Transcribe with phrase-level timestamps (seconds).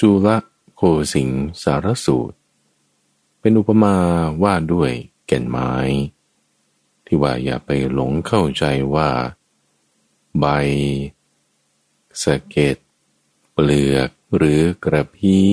[0.00, 0.28] จุล
[0.76, 0.82] โค
[1.14, 1.30] สิง
[1.62, 2.36] สารสูตร
[3.40, 3.96] เป็นอุปมา
[4.42, 4.92] ว่าด้วย
[5.26, 5.72] แก่นไม้
[7.06, 9.10] ที่ว่าอย่าไปหลงเข้าใจว่า
[10.38, 10.44] ใบ
[12.22, 12.76] สะเก็ด
[13.52, 15.50] เปลือกหรือกระพี้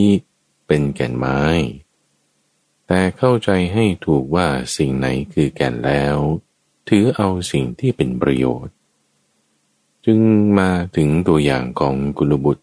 [0.67, 1.41] เป็นแก่นไม้
[2.87, 6.17] แต่เข้าใจให้ถูกว่าสิ่งไหนคือแก่นแล้ว
[6.89, 8.73] ถือเอาสิ่งที่เป็นประโยชน์
[10.05, 10.19] จึง
[10.57, 12.62] มาถึงตัวอย่างของกุลบุตร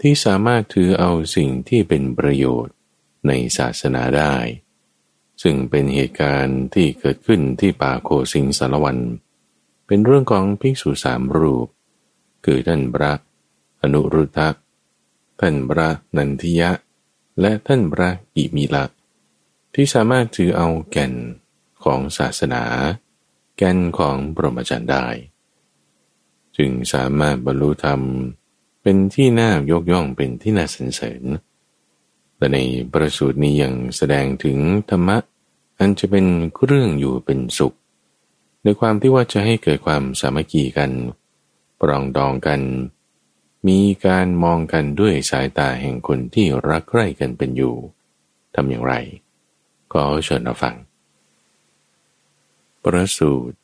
[0.00, 2.74] ที่สามารถถือเอาสิ่งที่เป็นประโยชน์
[3.26, 4.36] ในศาสนาได้
[5.42, 8.98] ซึ่งเป็นเหตุการณ์ที่เกิดขึ้นที่ป่าโคสิงสารวัน
[9.86, 11.68] เป็นเรื่องของภิกษุสามรูป
[12.44, 13.12] คือท่านพระ
[13.82, 14.48] อนุรุทธะ
[15.40, 16.70] ท่านพระนันทิยะ
[17.40, 18.84] และท่านพระอิมิละ
[19.74, 21.12] ที่สามารถถือเอาแก่น
[21.84, 22.64] ของศาสนา
[23.56, 25.06] แก่นของปรมจันได้
[26.56, 28.00] จึงสามารถบรรลุธรรม
[28.82, 31.22] เป็นที่น่ายกย่องเป็นที่น่าสรรเสริญ
[32.38, 32.58] และใน
[32.92, 34.58] ประสูตรนี้ยังแสดงถึง
[34.90, 35.18] ธรรมะ
[35.78, 36.26] อันจะเป็น
[36.64, 37.76] เรื่องอยู่เป็นสุข
[38.62, 40.90] ในความที่ว่าจะให้เกิดความสามัคคีกัน
[41.80, 42.60] ปรองดองกัน
[43.68, 47.74] มีการมองกันด้วยสายตาแห่งคนที่รักใคร่กันเป็นอยู่
[48.54, 48.94] ทำอย่างไร
[49.92, 50.74] ก็เชิญเราฟัง
[52.82, 53.56] ประสูตร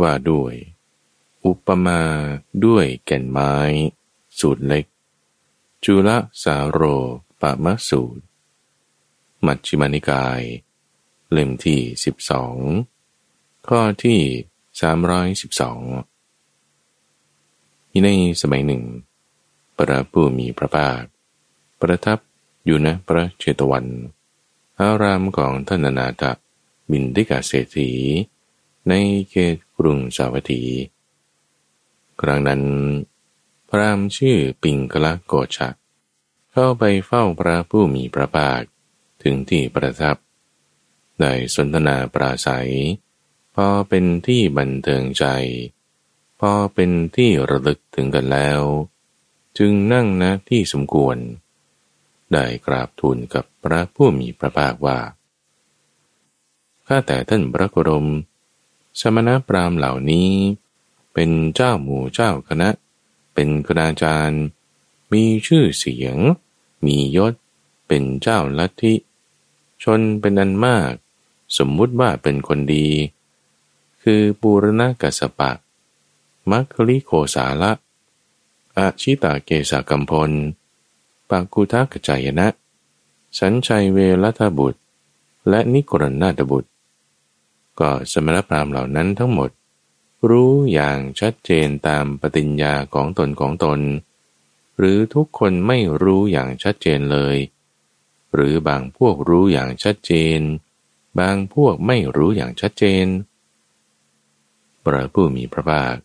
[0.00, 0.54] ว่าด้วย
[1.44, 2.00] อุปมา
[2.64, 3.54] ด้วยแก่นไม้
[4.40, 4.84] สูตรเล็ก
[5.84, 6.10] จุล
[6.42, 6.80] สาโร
[7.40, 8.24] ปะมะสูตร
[9.46, 10.42] มัชฌิมานิกาย
[11.32, 12.56] เล่มที่สิบสอง
[13.68, 14.20] ข้อที่
[14.80, 15.80] สามร้อยสิบสอง
[18.04, 18.10] ใน
[18.42, 18.82] สมัยหนึ่ง
[19.76, 21.02] พระผู้มีพระภาค
[21.80, 22.18] ประทับ
[22.64, 23.86] อยู่นะพระเชตวัน
[24.80, 26.22] อารามของท่านนาถ
[26.90, 27.90] บินดิกาเศรษฐี
[28.88, 28.92] ใน
[29.30, 30.62] เขตกรุงสาวัตถี
[32.20, 32.62] ครั้งนั้น
[33.70, 35.74] พรามชื่อปิงกละโกชัก
[36.52, 38.62] เข้าไปเฝ้าพระผู้มีพระภาค
[39.22, 40.16] ถึงที่ประทับ
[41.20, 42.72] ได้สนทนาปราศัย
[43.54, 45.24] พอเป็นที่บันเทิงใจ
[46.40, 48.60] พอเป็นที่ระลึกถึงกันแล้ว
[49.58, 51.16] จึงนั่งนะที่สมควร
[52.32, 54.98] ได้กราบทูลกับพระผู้มีพระภาคว่า
[56.86, 58.06] ข้าแต่ท่านพระโครม
[59.00, 60.30] สมณพราหมณ์เหล่านี้
[61.14, 62.68] เป็นเจ้าหมู่เจ้าคณะ
[63.40, 64.42] เป็นคณาจารย์
[65.12, 66.16] มีชื่อเสียง
[66.84, 67.34] มียศ
[67.86, 68.94] เป็นเจ้าลัทธิ
[69.82, 70.92] ชนเป็นอันมาก
[71.58, 72.88] สมมุติว่าเป็นคนดี
[74.02, 75.50] คือปูรณกัสปะ
[76.50, 77.72] มัคคลิโคสาละ
[78.76, 80.30] อาชิตาเกสากัมพล
[81.28, 82.48] ปากุทักจายนะ
[83.38, 84.80] สัญชัยเวรัตบุตร
[85.48, 86.70] และนิกรนาตบุตร
[87.78, 89.50] ก็สมณพราหมณ์เหล่านั้นทั้งหมด
[90.30, 93.80] รู้อย่างชัดเจนตามปฏิญญาของตนของตน
[94.78, 97.36] หรือทุกคนไม่รู้อย่างชัดเจนเลย
[98.34, 100.40] หรือบางพวกรู้อย่างชัดเจน
[101.20, 103.06] บางพวกไม่รู้อย่างชัดเจน
[104.84, 105.96] พระผู้มีพระภาค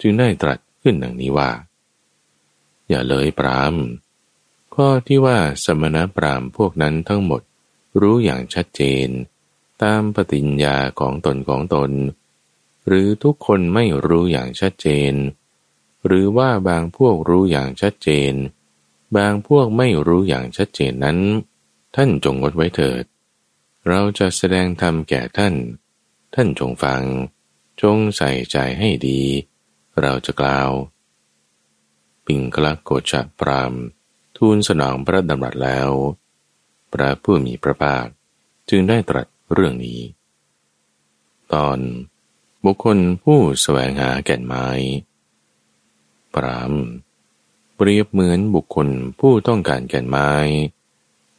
[0.00, 1.50] จึงได้ตรัสขึ้นดังนี้ว่า
[2.88, 3.74] อย่าเลยปราม
[4.74, 7.42] ข้อที่ว่าสมณพราหมณ์พวกนั้นทั้งหมด
[8.00, 9.08] รู้อย่างชัดเจน
[9.82, 11.90] ตามปฏิญญาของตนของตน
[12.88, 15.14] หรือทุกคนไม่รู้อย่างชัดเจน
[16.06, 18.34] หรือว่าบางพวกรู้อย่างชัดเจน
[19.16, 21.18] บางพวกไม่รู้อย่างชัดเจนนั้น
[21.96, 23.04] ท่านจงงดไว้เถิด
[23.88, 25.54] เราจะแสดงธรรมแก่ท่าน
[26.34, 27.02] ท่านจงฟัง
[27.82, 29.22] จงใส่ใจให้ดี
[30.00, 30.70] เราจะกล่าว
[32.26, 33.74] ปิงคลักโกชะพราม
[34.36, 35.90] ทูลสนองพระดำรัสแล้ว
[36.92, 38.06] พระผู้มีพระภาค
[38.68, 40.00] จึงได้ตรัสเรื่องนี้
[41.52, 41.78] ตอน
[42.64, 44.66] บุคคลผู้แสวงหาแก่นไม้
[46.34, 46.72] ปราม
[47.76, 48.88] เปรียบเหมือนบุคคล
[49.18, 50.30] ผู้ต้องการแก่นไม้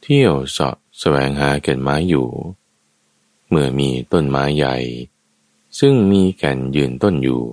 [0.02, 2.28] เที่ยวเสาะแสวงหาแก่นไม้อยู่
[3.48, 4.76] เมื่อมีต้นไม้ใหญ่
[5.78, 7.44] ซึ่งมีแก่นยืนต้นอยู่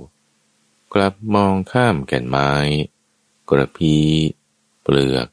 [0.93, 2.51] กลับมองข้ามแก่นไม้
[3.49, 3.95] กระพี
[4.81, 5.27] เปลือก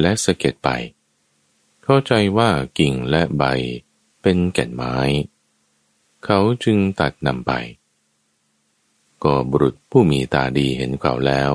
[0.00, 0.68] และสะเก็ดไป
[1.82, 3.44] เข้าใจว่ากิ่งและใบ
[4.22, 4.96] เป็นแก่นไม้
[6.30, 7.52] เขาจึงตัดนำไป
[9.24, 11.54] ก็บุรุษผู้มีตาดีเห็นเขาแล้ว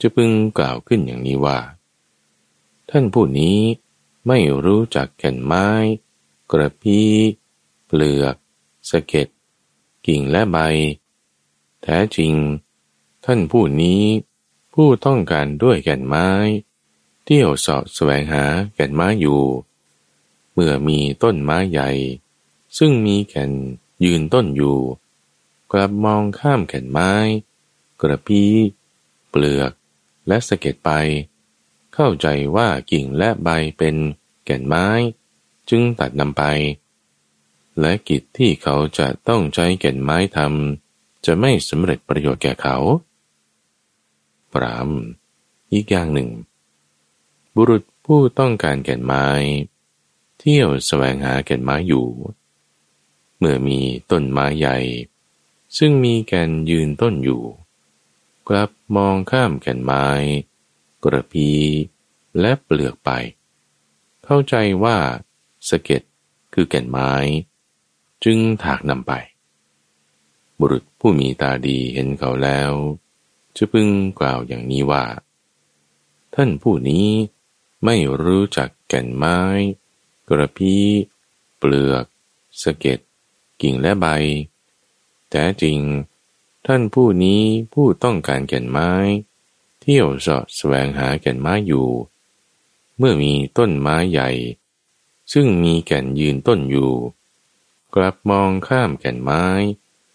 [0.00, 1.58] จะพึงกล่าวขึ้นอย่างนี้ว่า
[2.90, 3.58] ท่านผู้นี้
[4.26, 5.68] ไม่รู้จักแก่นไม้
[6.50, 7.10] กระพี้
[7.86, 8.36] เปลือก
[8.90, 9.28] สะเก็ด
[10.06, 10.58] กิ่งและใบ
[11.82, 12.32] แท้จริง
[13.24, 14.02] ท่านผู้นี้
[14.74, 16.28] ผู้ต้องการด้วยแก่นไม้
[17.24, 18.44] เที่ยวสอบแสวงหา
[18.74, 19.42] แก่นไม้อยู่
[20.52, 21.90] เมื่อมีต้นไม้ใหญ่
[22.76, 23.52] ซึ่งมีแก่น
[24.04, 24.78] ยืนต้นอยู่
[25.72, 27.12] กลับมองข้ามแก่นไม้
[28.00, 28.52] กระพี้
[29.28, 29.72] เปลือก
[30.28, 30.90] และสะเก็ดไป
[31.94, 32.26] เข้าใจ
[32.56, 33.48] ว่ากิ่งและใบ
[33.78, 33.96] เป็น
[34.44, 34.86] แก่นไม้
[35.70, 36.42] จึงตัดนำไป
[37.80, 42.76] และกิจที่เขาจะต้องใช้แก่นไม้ทำจะไม่สำเร็จประโยชน์แก่เขา
[44.52, 44.88] ปราม
[45.72, 46.28] อีกอย่างหนึ่ง
[47.54, 49.26] บุรุษผู้ต้องการแก่นไม้
[50.38, 52.06] เที่ยวแสวงหาแก่นไม้อยู่
[53.38, 53.80] เมื่อมี
[54.10, 54.78] ต้นไม้ใหญ่
[55.78, 57.42] ซึ่งมีแก่นยืนต้นอยู่
[58.48, 60.06] กลับมองข้ามแก่นไม้
[61.04, 61.50] กระพี
[62.40, 63.10] และเปลือกไป
[64.24, 64.54] เข้าใจ
[64.84, 64.96] ว่า
[65.68, 66.02] สะเก็ด
[66.54, 67.12] คือแก่นไม้
[68.24, 69.12] จึงถากนำไป
[70.58, 72.72] บุรุษผู้มีตาดีเห็นเขาแล้ว
[73.56, 73.88] จะพึง
[74.18, 75.04] กล่าวอย่างนี้ว่า
[76.34, 77.08] ท่านผู้นี้
[77.84, 79.38] ไม่รู้จักแก่นไม้
[80.28, 80.74] กระพี
[81.58, 82.04] เปลือก
[82.62, 83.00] สะเก็ด
[83.62, 84.06] กิ่งและใบ
[85.30, 85.80] แต่จริง
[86.66, 88.92] ท่านผู้นี้ผู้ต้องการแก่นไม้
[89.80, 91.88] เที่ยวสาะแสวงหาแก่นไม้อยู่
[92.96, 94.30] เมื่อมีต้นไม้ใหญ่
[95.32, 96.92] ซึ่งมีแก่นยืนต้นอยู่
[97.94, 99.44] กลับมองข้ามแก่นไม้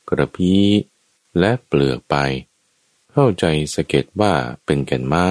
[0.09, 0.65] กระพี้
[1.39, 2.15] และเปลือกไป
[3.11, 4.33] เข้าใจสะเก็ดว่า
[4.65, 5.27] เป็นแก่นไม้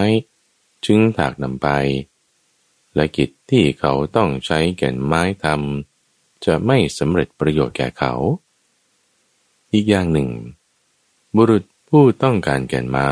[0.85, 1.69] จึงถากนำไป
[2.95, 5.92] และกิจที่เขาต้องใช้แก่นไม้ทำ
[6.45, 8.15] จะไม่สำเร็จประโยชน์แก่เขา
[9.73, 10.31] อีกอย่างหนึ่ง
[11.37, 13.11] บุรุษผู้ต้องการแก่นไม้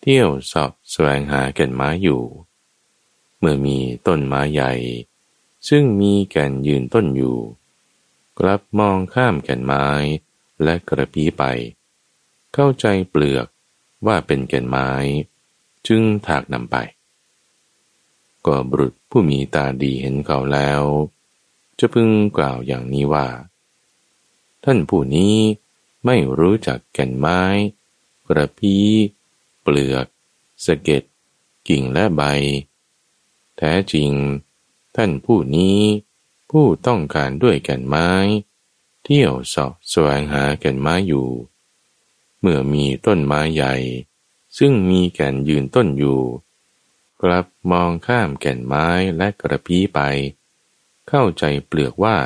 [0.00, 2.22] เที่ยวสอบแสวงหาแก่นไม้อยู่
[3.38, 4.72] เมื่อมีต้นไม้ใหญ่
[5.68, 7.38] ซึ่งมีแก่นยืนต้นอยู่
[8.38, 9.86] กลับมองข้ามแก่นไม้
[10.62, 11.44] และกระพี้ไป
[12.54, 13.46] เข้าใจเปลือก
[14.06, 14.90] ว่าเป็นแก่นไม้
[15.86, 16.76] จึงถากนำไป
[18.46, 20.82] ก็บุรุษผู้มีตาดีเห็นเขาแล้ว
[21.84, 23.28] จะพึงกล่าวอย่างนี้ว่า
[24.64, 25.36] ท่านผู้นี้
[26.04, 27.42] ไม่รู้จักแก่นไม้
[28.28, 28.86] กระพี้
[29.62, 30.06] เปลือก
[30.64, 31.02] สะเก็ด
[31.68, 32.22] กิ่งและใบ
[33.56, 34.10] แท้จริง
[34.96, 35.80] ท่านผู้นี้
[36.50, 38.10] ผู้ต้องการด้วยแก่นไม้
[39.04, 41.28] เที่ยวสอบแสวงหาแก่นไม้อยู่
[42.40, 43.74] เมื่อมีต้นไม้ใหญ่
[44.58, 46.20] ซึ่งมีแก่นยืนต้นอยู่
[47.22, 50.00] กลับมองข้ามแก่นไม้และกระพี้ไป
[51.08, 52.16] เข้าใจเปลือกว่า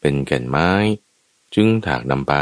[0.00, 0.70] เป็นแก่นไม้
[1.54, 2.34] จึงถากนำไป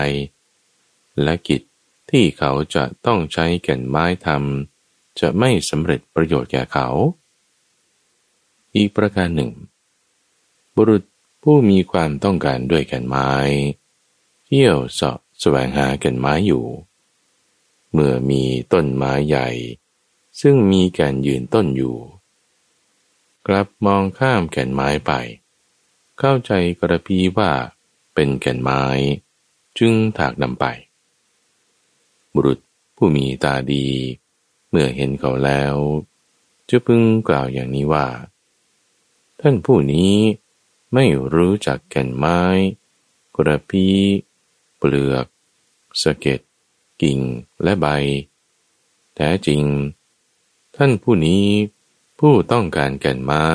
[1.22, 1.62] และกิจ
[2.10, 6.88] ที่เขาจะต้องใช้แก่นไม้ทำจะไม่สำเร็จประโยชน์แก่เขา
[8.74, 9.52] อีกประการหนึ่ง
[10.74, 11.02] บุรุษ
[11.42, 13.32] ผู้มีความต้องการด้วยแก่นไม้
[14.46, 16.64] เที่ยวสอบแสวงหาแก่นไม้อยู่
[17.92, 18.42] เมื่อมี
[18.72, 19.48] ต้นไม้ใหญ่
[20.40, 21.96] ซึ่งมีแก่นยืนต้นอยู่
[23.46, 25.12] กลับมองข้ามแก่นไม้ไป
[26.18, 27.50] เข้าใจกระพีว่า
[28.14, 28.84] เป็นแก่นไม้
[29.78, 30.64] จึงถากนำไป
[32.32, 32.58] บุรุษ
[32.96, 33.86] ผู้มีตาดี
[34.70, 35.74] เมื่อเห็นเขาแล้ว
[36.68, 38.06] จะพึงกล่าวอย่างนี้ว่า
[39.40, 40.14] ท่านผู้นี้
[40.94, 42.40] ไม่รู้จักแก่นไม้
[43.36, 43.96] กระพี้
[44.78, 45.26] เปลือก
[46.02, 46.40] สะเก็ด
[47.02, 47.18] กิ่ง
[47.62, 47.86] และใบ
[49.14, 49.62] แท้จริง
[50.76, 51.46] ท่านผู้นี้
[52.18, 53.46] ผู้ต้องการแก่นไม้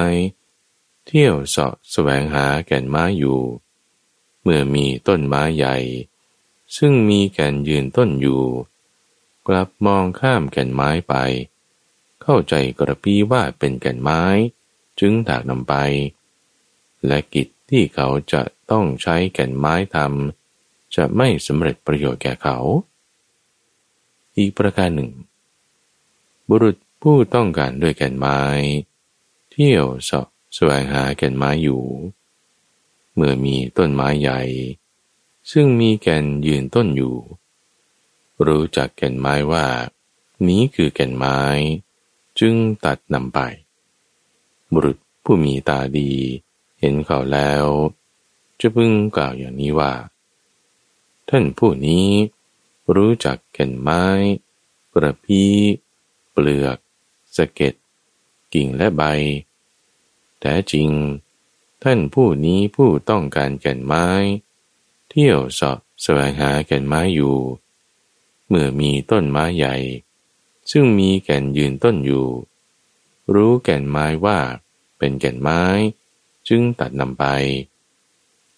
[1.05, 3.39] เที่ยวเสาะแสวงหาแก่นไม้อยู่
[4.41, 5.77] เมื่อมีต้นไม้ใหญ่
[6.77, 8.43] ซึ่งมีแก่นยืนต้นอยู่
[9.47, 11.15] กลับมองข้ามแก่นไม้ไป
[12.21, 14.23] เข้าใจกระพีว่าเป็นแก่นไม้
[14.99, 15.73] จึงถากนำไป
[17.05, 18.41] และกิจที่เขาจะ
[18.71, 22.57] ต้องใช้แก่นไม้ทำจะไม่สำเร็จประโยชน์แก่เขา
[24.37, 25.11] อีกประการหนึ่ง
[26.49, 28.39] บุรุษผู้ต้องการด้วยแก่นไม้
[29.51, 31.83] เที่ยวสอบ แสวงหาแก่นไม้อยู่
[33.15, 34.41] เมื่อมีต้นไม้ใหญ่
[35.51, 37.17] ซึ่งมีแก่นยืนต้นอยู่
[38.47, 39.65] รู้จักแก่นไม้ว่า
[40.47, 41.39] นี้คือแก่นไม้
[42.39, 42.55] จึง
[42.85, 43.39] ตัดนำไป
[44.73, 46.11] บุรุษผู้มีตาดี
[46.79, 47.65] เห็นเขาแล้ว
[48.59, 49.93] จะพึงกล่าวอย่างนี้ว่า
[51.29, 52.07] ท่านผู้นี้
[52.95, 54.03] รู้จักแก่นไม้
[54.93, 55.53] กระพี้
[56.31, 56.77] เปลือก
[57.35, 57.73] สะเก็ด
[58.53, 59.03] กิ่งและใบ
[60.45, 60.89] แต่จริง
[61.83, 64.07] ท่านผู้นี้ผู้ต้องการแก่นไม้
[65.09, 67.37] เที่ยวสอบแสวงหาแก่นไม้อยู่
[68.47, 69.75] เมื่อมีต้นไม้ใหญ่
[70.71, 72.27] ซึ่งมีแก่นยืนต้นอยู่
[73.33, 74.39] รู้แก่นไม้ว่า
[74.97, 75.61] เป็นแก่นไม้
[76.47, 77.25] จึงตัดนำไป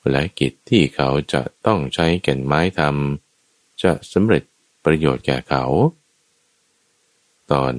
[0.10, 4.44] และกิจที่เขาจะต้องใช้แก่นไม้ทำจะสำเร็จ
[4.86, 5.66] ประโยชน์แก่เขา
[7.52, 7.74] ตอน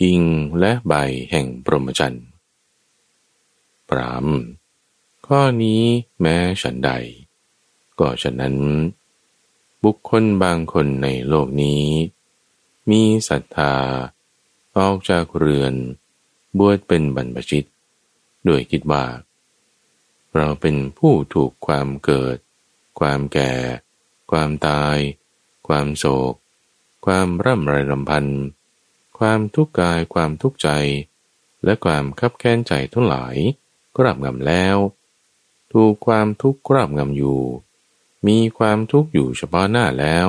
[0.00, 0.20] กิ่ง
[0.60, 0.94] และใบ
[1.30, 2.27] แห่งปรมจันทร์
[3.90, 4.26] ปราม
[5.26, 5.82] ข้อนี้
[6.20, 6.90] แม้ฉันใด
[7.98, 8.56] ก็ฉะนั้น
[9.84, 11.84] บุคคลบางคนในโลกนี้
[12.90, 13.74] มีศรัทธา
[14.78, 15.74] ออกจากเรือน
[16.58, 17.68] บวชเป็นบรรพชิต
[18.44, 19.04] โดยคิดว่า
[20.36, 22.36] เราเป็นผู้ถูกความเกิด
[23.00, 23.52] ความแก่
[24.30, 24.96] ความตาย
[25.68, 26.34] ความโศก
[27.06, 28.42] ความร่ำไรรำพันธ์
[29.18, 30.68] ความทุกข์กายความทุกข์ใจ
[31.64, 33.36] และความคับแค้นใจทั้งหลาย
[33.96, 34.76] กราบงำแล้ว
[35.72, 37.40] ถูกความทุกข์กราบงำอยู่
[38.26, 40.28] มีความทุกข์อยู่เฉพาะหน้าแล้ว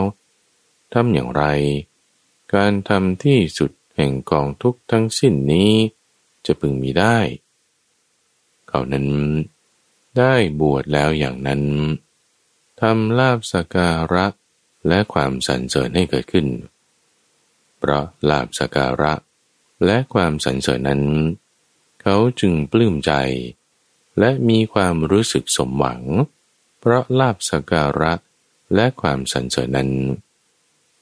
[0.94, 1.44] ทำอย่างไร
[2.54, 5.72] การทำที่สุดแห่งกองทุกข์ทั้งสิ้นนี้
[6.46, 7.18] จะพึงมีได้
[8.68, 9.08] เขานั้น
[10.18, 11.62] ได้บวชแล้วอย่างนั้น
[12.82, 14.26] ทำลาบสการะ
[14.88, 16.48] และความสรรเสริญให้เกิดขึ้น
[17.80, 19.14] เพราะลาบสการะ
[19.86, 21.02] และความสรรเสริญนั้น
[22.02, 23.12] เขาจึงปลื้มใจ
[24.20, 26.02] และมีความรู้สึกสมหวัง
[26.80, 28.14] เพราะลาบสการะ
[28.76, 29.92] และความสรรเสริญนั้น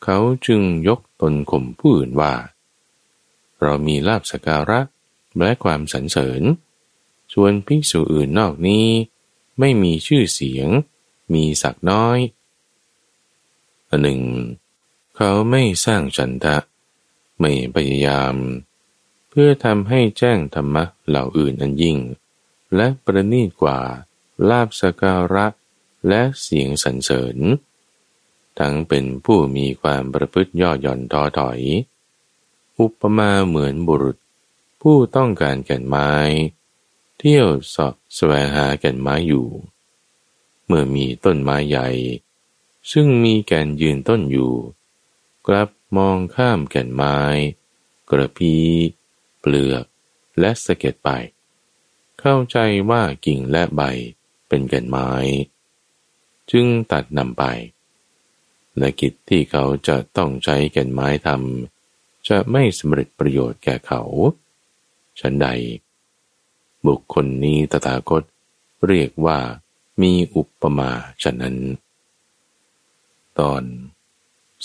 [0.04, 2.34] เขาจึงยกตนข่มผู้อื่นว่า
[3.62, 4.80] เรามีลาบสการะ
[5.40, 6.42] และความสรรเสริญ
[7.34, 8.88] ส่วนภิกษุอื่นนอกนี้
[9.60, 10.68] ไม่มีชื่อเสียง
[11.34, 12.20] มีศักน้อย
[13.90, 14.22] อันหนึ่ง
[15.16, 16.58] เขาไม่สร้างฉันทะ
[17.40, 18.34] ไม่พยายาม
[19.40, 21.98] พื่อทำให้แจ้งธรรมะเหล่าอื่นอันยิ่ง
[22.76, 23.80] และประณีตกว่า
[24.50, 25.48] ลาบสการะ
[26.08, 27.38] และเสียงสรรเสริญ
[28.60, 31.60] ทั้งเป็นผู้มีความประพฤติย่อหย่อนท้อถอย
[32.80, 34.18] อุปมาเหมือนบุรุษ
[34.82, 36.12] ผู้ต้องการแก่นไม้
[37.18, 39.48] เที่ยวสอบแสวงหาแก่นไม้อยู่
[40.66, 41.90] เมื่อมีต้นไม้ใหญ่
[42.92, 44.54] ซึ่งมีแก่นยืนต้นอยู่
[45.48, 47.18] กลับมองข้ามแก่นไม้
[48.10, 48.56] กระพี
[49.56, 49.86] ลือก
[50.40, 51.10] และสะเก็ดไป
[52.20, 52.58] เข้าใจ
[52.90, 53.82] ว่ากิ่งและใบ
[54.48, 55.10] เป็นก่นไม้
[56.52, 57.44] จึงตัดนำไป
[58.78, 64.02] และกิจที่เขาจะต้องใช้ก่นไม้ทำจะไม่สำเร็จประโยชน์แก่เขา
[65.20, 65.48] ฉันใด
[66.86, 68.24] บุคคลนี้ตถาคต
[68.88, 69.40] เรียกว่า
[70.02, 70.92] มีอุปมา
[71.24, 71.58] ฉะนั้น
[73.40, 73.64] ตอน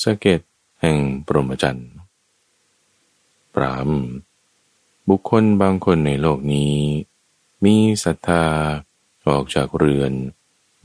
[0.03, 0.41] สะเก็ด
[0.81, 1.93] แห่งปรมจันทร์
[3.55, 3.91] ปราม
[5.09, 6.77] บุคคลบางคนในโลกนี้
[7.65, 8.47] มีศรัทธา
[9.29, 10.13] ออกจากเรือน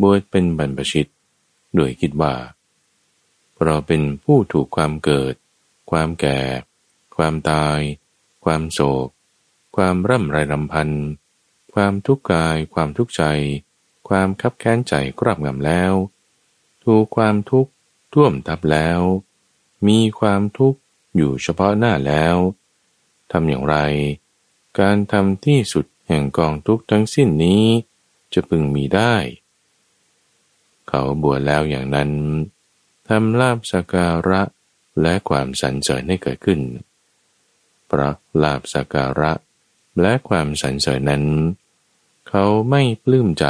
[0.01, 1.07] บวชเป็นบรรพชิต
[1.75, 2.35] โดยคิดว่า
[3.63, 5.35] เราเป็นผู้ถูกความเกิด
[5.91, 6.39] ความแก่
[7.17, 7.79] ความตาย
[8.45, 9.07] ความโศก
[9.75, 10.89] ความร่ำไรรำพัน
[11.73, 13.23] ความทุกข์กาย ความทุกข์ใจ
[14.09, 15.93] ความคับแค้นใจกราบงำแล้ว
[16.83, 17.71] ถูกความทุกข์
[18.13, 19.01] ท่วมทับแล้ว
[19.87, 20.79] มีความทุกข์
[21.15, 22.35] อยู่เฉพาะหน้าแล้ว
[23.31, 23.75] ทำอย่างไร
[24.79, 27.63] การทำที่สุดแห่งกองทุกทั้งสิ้นนี้
[28.33, 29.15] จะพึงมีได้
[30.87, 32.11] เขาบวชแล้วอย่างนั้น
[33.07, 34.41] ทำลาบสการะ
[35.01, 36.61] และความสรรเสริญให้เกิดขึ้น
[37.89, 38.11] พระ
[38.43, 39.31] ลาบสการะ
[40.01, 41.25] และความสรรเสริญนั้น
[42.29, 43.45] เขาไม่ปลื้มใจ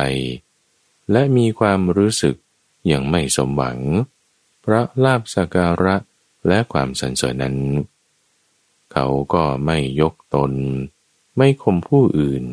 [1.12, 2.36] และมีความรู้สึก
[2.88, 3.79] อย่างไม่สมหวัง
[4.65, 5.96] พระลาบสการะ
[6.48, 7.57] และความสรรเสริญนั้น
[8.94, 10.51] เขาก็ไม่ยกตน
[11.38, 12.44] ไม่ข่มผู้อื่น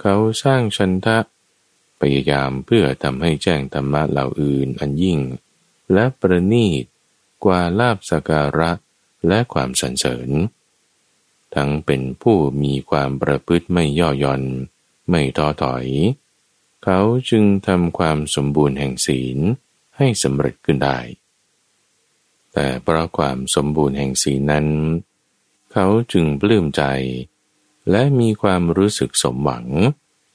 [0.00, 1.18] เขาสร้างชันทะ
[2.00, 5.20] พยายามเพื่อทำให้แจ้งธรรมะเหล่าอื่นอันยิ่ง
[5.92, 6.84] และประณีต
[7.44, 8.70] กว่าลาบสการะ
[9.28, 10.30] และความสรรเสริญ
[11.54, 14.42] ทั้งเป็นผู้มีความประพฤติไม่ย่อหย่อน
[15.10, 15.86] ไม่ท้อถอย
[16.84, 19.38] เขาจึงทำความสมบูรณ์แห่งศีล
[19.96, 20.98] ให้สำเร็จขึ้นได้
[22.52, 24.66] แต่เพราะความสมบูรณ์แห่งศีลนั้น
[25.76, 26.82] เขาจึงปลื้มใจ
[27.90, 29.66] และมีความรู้สึกสมหวัง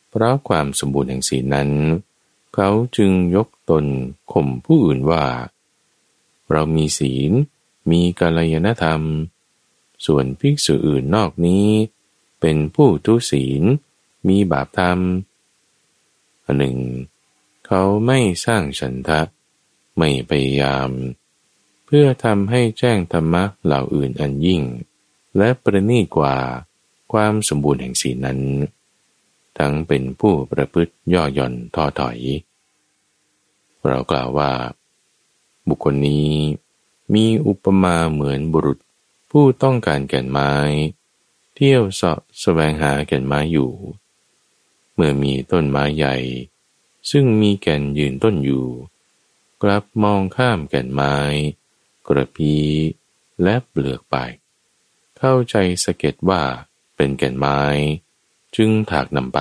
[0.09, 1.69] เพราะความสมบูรณ์แห่งศีลนั้น
[2.55, 3.85] เขาจึงยกตน
[4.31, 5.25] ข่มผู้อื่นว่า
[6.51, 7.31] เรามีศีล
[7.91, 9.01] มีกาลยนธรรม
[10.05, 11.67] ส่วนภิกษุอื่นนอกนี้
[12.39, 13.63] เป็นผู้ทุศีล
[14.27, 14.99] มีบาปธรรม
[16.45, 16.77] อันหนึ่ง
[17.65, 19.21] เขาไม่สร้างฉันทะ
[19.97, 20.89] ไม่พยายาม
[21.85, 24.61] เพื่อทำให้แจ้งธรรมะเหล่าอื่นอันยิ่ง
[25.37, 26.35] และประณีกว่า
[27.11, 28.39] ความสมบูรณ์แห่งศีลนั้น
[29.57, 32.17] ทั้งเป็นผู้ประพฤติย่อหย่อนท้อถอย
[33.87, 34.51] เรากล่าวว่า
[35.67, 36.31] บุคคลนี้
[37.13, 38.79] มีอุปมาเหมือนบุรุษ
[39.31, 40.53] ผู้ต้องการแก่นไม้
[41.55, 43.71] เที่ยวเสาะแสวงหาแก่นไม้อยู่
[44.93, 46.15] เมื่อมีต้นไม้ใหญ่
[47.11, 48.65] ซึ่งมีแก่นยืนต้นอยู่
[49.61, 51.15] กลับมองข้ามแก่นไม้
[52.07, 52.55] กระพี
[53.43, 54.15] และเปลือกไป
[55.19, 56.41] เข้าใจสะเก็ดว่า
[56.95, 57.59] เป็นแก่นไม้
[58.55, 59.39] จึงถากนำไป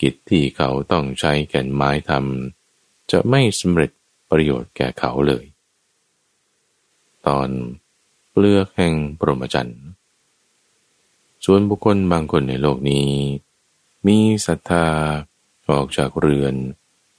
[0.00, 3.90] กิจที่เขาต้องใช้แก่นไม้ทำจะไม่สำเร็จ
[4.30, 5.44] ประโยชน์แก่เขาเลย
[7.26, 7.48] ตอน
[8.30, 9.82] เปลือกแห่งปรมจันทร์
[11.44, 13.08] ส่วนบุคคลบางคนในโลกนี้
[14.06, 14.86] มีศรัทธา
[15.70, 16.54] ออกจากเรือน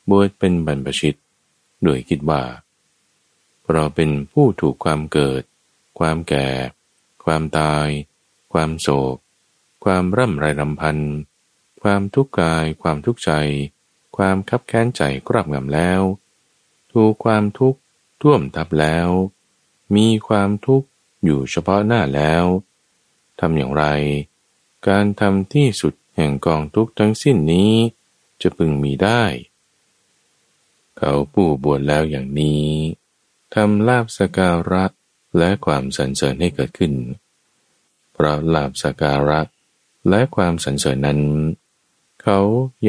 [0.09, 1.17] บวชเป็นบรรพชิต
[1.83, 2.43] โดยคิดว่า
[3.71, 5.43] เราเป็นผู้ถูกความเกิด
[5.99, 6.47] ความแก่
[7.25, 7.87] ความตาย
[8.53, 9.15] ความโศก
[9.83, 10.97] ความร่ำไรรำพัน
[11.81, 13.31] ความทุกข์กาย ความทุกข์ใจ
[14.17, 16.01] ความคับแค้นใจกราบงำแล้ว
[16.91, 17.79] ถูกความทุกข์
[18.21, 19.09] ท่วมทับแล้ว
[19.95, 20.87] มีความทุกข์
[21.23, 22.45] อยู่เฉพาะหน้าแล้ว
[23.39, 23.85] ทำอย่างไร
[24.87, 27.73] การทำที่สุดแห่งกองทุกข์ทั้งสิ้นนี้
[28.41, 29.23] จะพึงมีได้
[30.97, 32.69] เขาผู้บวชแล้วอย่างนี้
[33.53, 34.85] ทำลาบสการะ
[35.37, 36.93] และความสรรเสริญให้เกิดขึ้น
[38.13, 39.41] เพราะลาบสการะ
[40.09, 41.21] และความสรรเสริญนั้น
[42.23, 42.39] เขา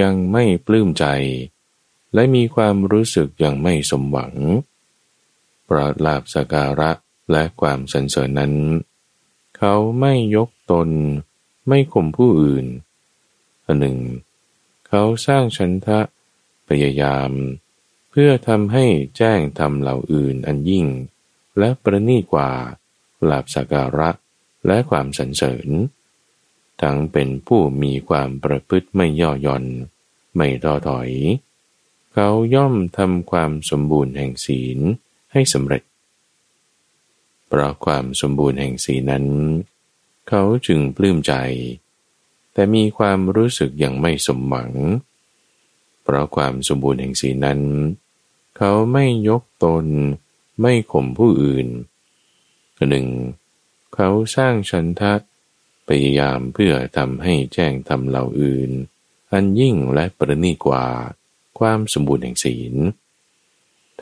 [0.00, 1.06] ยังไม่ปลื้มใจ
[2.14, 4.34] และมีความรู้สึกยังไม่สมหวัง
[5.64, 6.90] เพราะลาบสการะ
[7.32, 8.54] และความสรรเสริญนั้น
[9.58, 10.88] เขาไม่ยกตน
[11.68, 12.66] ไม่ข่มผู้อื่น
[13.64, 13.98] อันหนึ่ง
[14.88, 16.00] เขาสร้างชันทะ
[16.68, 17.30] พยายาม
[18.10, 18.84] เพื่อทำให้
[19.16, 20.86] แจ้งทำเหล่าอื่นอันยิ่ง
[21.58, 22.50] และประณีกว่า
[23.28, 24.10] ลาบสัการะ
[24.66, 25.68] และความสรรเสริญ
[26.82, 29.64] ทั้งเป็นผู้มีความประพฤติไม่ย่อหย่อน
[30.36, 31.10] ไม่ท้อถอย
[32.12, 34.78] เขาย่อมทำความสมบูรณ์แห่งศีล
[35.32, 35.82] ให้สำเร็จ
[37.48, 39.26] เพราะความสมบูรณ์แห่งศีลนั้น
[40.28, 41.34] เขาจึงปลื้มใจ
[42.52, 44.72] แต่มีความรู้สึกอย่างไม่สมหวัง
[46.02, 47.60] เพราะความสมบูรณ์แห่งศีลนั้น
[48.56, 49.86] เขาไม่ยกตน
[50.60, 51.68] ไม่ข่มผู้อื่น
[52.90, 53.06] หนึ่ง
[53.94, 55.14] เขาสร้างฉันทะ
[55.88, 58.70] พยายามเพื่อทำให้แจ้งทำเหล่าอื่น
[59.32, 60.86] อันยิ่งและประณีกว่า
[61.58, 62.74] ความสมบูรณ์แห่งศีล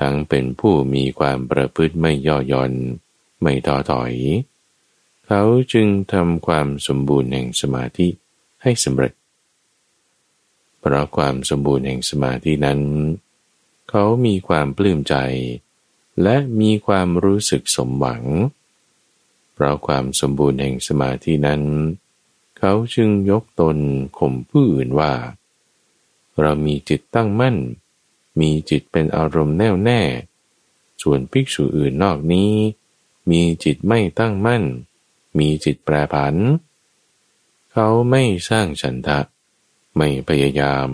[0.01, 2.73] ทั้งเป็นผู้มีความประพฤติไม่ย่อหย่อน
[3.43, 4.15] ไม่ท้อถอย
[5.27, 8.09] เขาจึงทำความสมบูรณ์แห่งสมาธิ
[8.63, 9.13] ให้สำเร็จ
[10.81, 12.81] เพราะความสมบูรณ์แห่งสมาธินั้น
[13.91, 15.15] เขามีความปลื้มใจ
[16.23, 18.25] และมีความรู้สึกสมหวัง
[19.53, 21.63] เพราะความสมบูรณ์แห่งสมาธินั้น
[22.59, 23.79] เขาจึงยกตน
[24.19, 25.13] ข่มผู้อื่นว่า
[26.41, 27.57] เรามีจิตตั้งมั่น
[28.41, 30.01] มีจิตเป็นอารมณ์แน่วแน่
[31.03, 32.53] ส่วนภิกษุอื่นนอกนี้
[33.31, 34.65] มีจิตไม่ตั้งมั่น
[35.39, 36.35] มีจิตแปรผัน
[37.73, 39.21] เขาไม่สร้างฉันทะ
[39.97, 40.89] ไม่พยายาม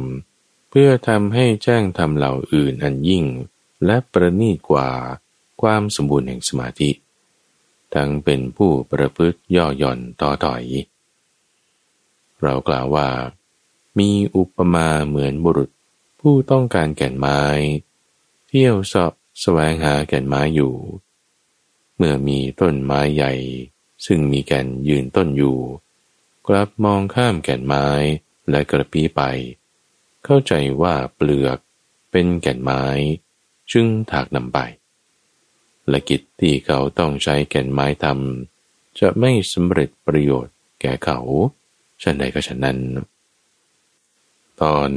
[0.71, 3.25] เพื่อทำให้แจ้งทำเหล่าอื่นอันยิ่ง
[3.85, 4.89] และประณีกว่า
[5.63, 6.91] ความสมบูรณ์แห่งสมาธิ
[7.95, 10.65] ทั้งเป็นผู้ประพฤติย่อหย่อนต่อถอย
[12.43, 13.09] เรากล่าวว่า
[13.99, 15.71] มีอุปมาเหมือนบุรุษ
[16.21, 17.43] ผู้ต้องการแก่นไม้
[18.49, 20.75] เที่ยวสอบแสวงหาแก่นไม้อยู่
[21.97, 23.33] เมื่อมีต้นไม้ใหญ่
[24.07, 25.59] ซึ่งมีแก่นยืนต้นอยู่
[26.49, 27.87] กลับมองข้ามแก่นไม้
[28.51, 29.23] และกระพี้ไป
[30.25, 31.59] เข้าใจว่าเปลือก
[32.11, 32.85] เป็นแก่นไม้
[33.73, 34.59] จึงถากนำไป
[35.89, 41.19] และกิจที่เขาต้องใช้แก่นไม้ทำจะไม่สำเร็จประโยชน์แก่เขา
[42.03, 42.79] ฉันใดก็ฉันนั้น
[44.63, 44.91] ตอน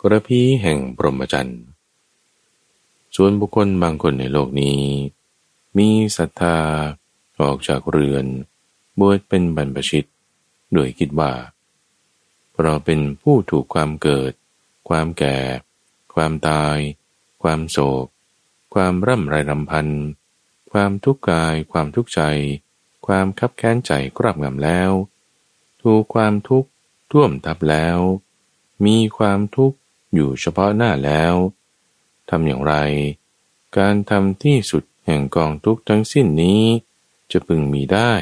[0.00, 1.62] กระพีแห่งปรมจันทร์
[3.16, 4.80] ส่วนบุคคลบางคนในโลกนี้
[5.78, 6.58] มีศรัทธา
[7.40, 8.26] ออกจากเรือน
[8.98, 10.08] บวชเป็นบรรพชิต
[10.72, 11.32] โดยคิดว่า
[12.62, 14.32] เราเป็นผู้ถูกความเกิด
[14.88, 15.38] ความแก่
[16.14, 16.76] ความตาย
[17.42, 18.06] ความโศก
[18.74, 19.88] ความร่ำไรรำพัน
[20.72, 22.20] ความทุกข์กาย ความทุกข์ใจ
[23.06, 24.90] ความคับแค้นใจกราบงำแล้ว
[25.82, 26.68] ถูกความทุกข์
[27.10, 27.98] ท่วมทับแล้ว
[28.86, 29.76] มีความทุกข์
[30.14, 31.34] อยู่เฉพาะหน้าแล้ว
[32.30, 32.74] ทำอย่างไร
[33.78, 36.62] การทำที่สุดแห่งกองทุกข์ทั้งสิ้นนี้
[37.30, 38.12] จะพึงมีได้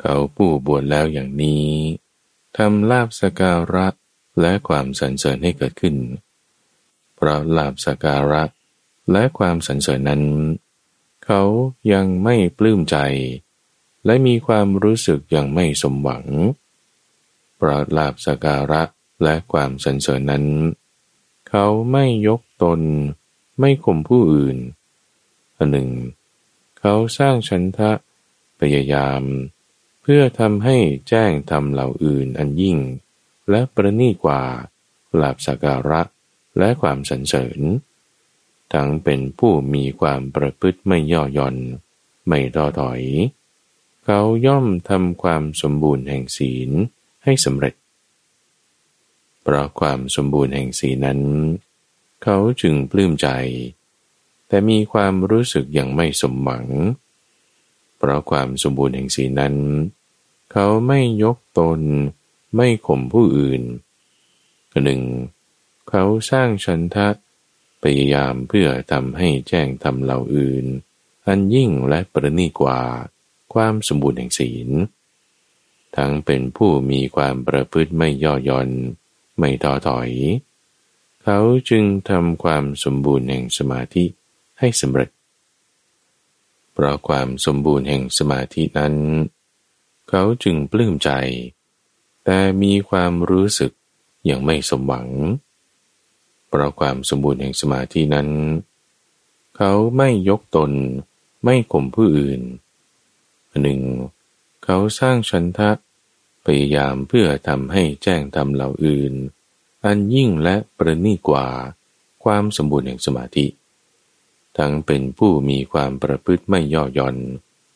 [0.00, 1.70] เขาผู้บวชแล้วอย่างนี้
[2.56, 3.88] ทำลาบสการะ
[4.40, 5.96] และความสรรเสริญให้เกิดขึ้น
[7.18, 8.42] เพราะลาบสการะ
[9.12, 10.24] และความสรรเสริญนั้น
[11.24, 11.42] เขา
[11.92, 12.96] ยังไม่ปลื้มใจ
[14.04, 16.24] และมีความรู้สึกยังไม่สมหวัง
[17.56, 18.82] เพราะลาบสการะ
[19.22, 20.44] และความสรรเสริญนั้น
[21.48, 22.80] เขาไม่ยกตน
[23.60, 24.58] ไม่ข่มผู้อื่น
[25.56, 25.90] อันหนึ่ง
[26.80, 27.92] เขาสร้างชันทะ
[28.60, 29.22] พยายาม
[30.02, 30.76] เพื่อทำให้
[31.08, 32.78] แจ้งทำเหล่าอื่นอันยิ่ง
[33.50, 34.42] และประณีกว่า
[35.20, 36.02] ลาบสการะ
[36.58, 37.60] และความสรรเสริญ
[38.72, 41.56] ทั้งเป็นผู้มีความประพฤติไม่ย่อหย่อน
[42.26, 43.02] ไม่ท้อถอย
[44.04, 46.70] เขาย่อมทำความสมบูรณ์แห่งศีล
[47.24, 47.74] ให้สำเร็จ
[49.42, 51.20] เพราะความสมบูรณ์แห่งศีลนั้น
[52.22, 53.28] เขาจึงปลื้มใจ
[54.48, 56.66] แต่มีความรู้สึกอย่างไม่สมหวัง
[57.96, 59.54] เพราะความสมบูรณ์แห่งสีลนั้น
[60.52, 61.80] เขาไม่ยกตน
[62.56, 63.62] ไม่ข่มผู้อื่น
[64.84, 65.00] หนึ่ง
[65.88, 67.08] เขาสร้างชันทะ
[67.82, 70.66] พยายามเพื่อทำให้แจ้งทำเหล่าอื่น
[71.26, 72.80] อันยิ่งและประณีกว่า
[73.54, 74.68] ความสมบูรณ์แห่งศีล
[75.96, 78.68] ทั้งเป็นผู้มีความประพฤติไม่ย่อหย่อน
[79.38, 80.10] ไม่ท้อถอย
[81.22, 84.04] เขาจึงทำความสมบูรณ์แห่งสมาธิ
[84.58, 85.10] ให้สำเร็จ
[86.72, 88.94] เพราะความสมบูรณ์แห่งสมาธินั้น
[90.08, 91.10] เขาจึงปลื้มใจ
[92.24, 93.72] แต่มีความรู้สึก
[94.24, 95.08] อย่างไม่สมหวัง
[95.46, 98.28] เเพราะความสมบูรณ์แห่งสมาธินั้น
[99.56, 100.70] เขาไม่ยกตน
[101.44, 102.40] ไม่ข่มผู้อื่น
[103.62, 103.80] หนึ่ง
[104.64, 105.70] เขาสร้างชันทะ
[106.44, 109.14] พยายามเพื่อทำให้แจ้งทำเหล่าอื่น
[109.84, 111.46] อันยิ่งและประณีกว่า
[112.24, 113.46] ความสมบูรณ์แห่งสมาธิ
[114.58, 117.16] ทั้งเป็นผู้มีความประพฤติไม่ย่อหย่อน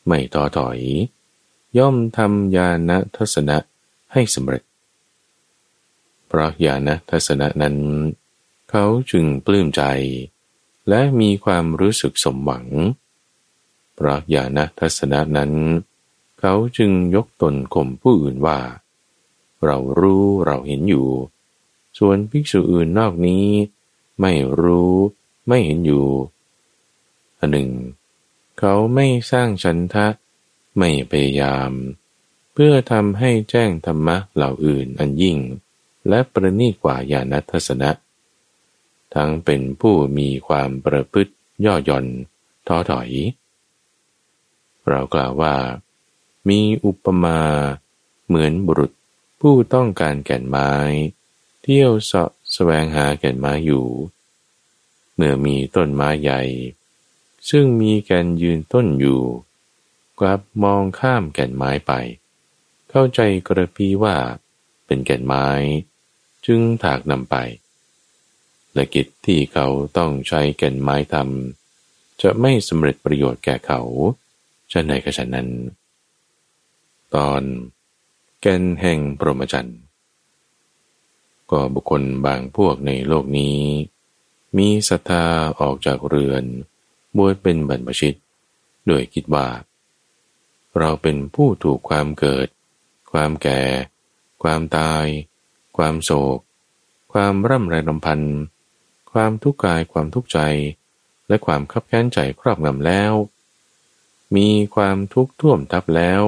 [0.07, 0.79] ไม่ท้อถอย
[1.77, 3.57] ย่อมทำญาณทัศนะ
[4.13, 4.63] ให้สำเร็จ
[6.27, 7.75] เพราะญาณทัศนะนั้น
[8.75, 9.83] เขาจึงปลื้มใจ
[10.89, 12.65] และมีความรู้สึกสมหวัง
[13.97, 15.53] พระญาณทัศนะนั้น
[16.39, 18.59] เขาจึงยกตนข่มผู้อื่นว่า
[19.65, 21.07] เรารู้เราเห็นอยู่
[21.97, 23.47] ส่วนภิกษุอื่นนอกนี้
[24.21, 24.93] ไม่รู้
[25.47, 26.07] ไม่เห็นอยู่
[27.39, 27.71] อันหนึ่ง
[28.59, 30.07] เขาไม่สร้างฉันทะ
[30.77, 31.71] ไม่พยายาม
[32.53, 35.37] เพื่อทำให้แจ้งธรรมะเหล่าอื่นอันยิ่ง
[36.09, 37.89] และประณีกว่าญาณทัศนะ
[39.15, 41.33] ทั้งเป็นผู้มีความประพฤติ
[41.65, 42.05] ย่อหย่อน
[42.67, 43.09] ท้อถอย
[44.89, 45.55] เรากล่าวว่า
[46.49, 47.39] มีอุปมา
[48.27, 48.91] เหมือนบุรุษ
[49.41, 50.71] ผู้ต้องการแก่นไม้
[51.61, 53.87] เที่ยวเสาะแสวงหาแก่นไม้อยู่
[55.15, 56.41] เมื่อมีต้นไม้ใหญ่
[57.49, 59.21] ซึ่งมีแก่นยืนต้นอยู่
[60.19, 61.91] กลับมองข้ามแก่นไม้ไป
[62.89, 64.15] เข้าใจกระพีว่า
[64.85, 65.47] เป็นแก่นไม้
[66.45, 67.35] จึงถากนำไป
[68.73, 73.81] และกิจที่เขาต้องใช้แก่นไม้ทำจะไม่สำเร็จประโยชน์แก่เขา
[74.71, 75.49] จะในกระฉันนั้น
[77.15, 77.41] ตอน
[78.41, 79.79] แก่นแห่งปรหมจันทร์
[81.51, 83.57] ก็บุคคลบางพวกในโลกนี้
[84.57, 85.25] มีศรัทธา
[85.59, 86.43] ออกจากเรือน
[87.17, 88.17] บวชเป็นบรรพชิต
[88.87, 89.47] โดยคิดว่า
[90.79, 92.47] เราเป็นผู้ถูกความเกิด
[93.11, 93.61] ความแก่
[94.43, 95.05] ความตาย
[95.77, 96.39] ความโศก
[97.13, 98.35] ความร่ำไรลำพันธ์
[99.13, 100.39] ความทุกข์กายความทุกข์ใจ
[101.27, 103.13] และความขับแค้นใจครอบงำแล้ว
[104.35, 106.23] มีความทุกข์ท่วมทับแล้ว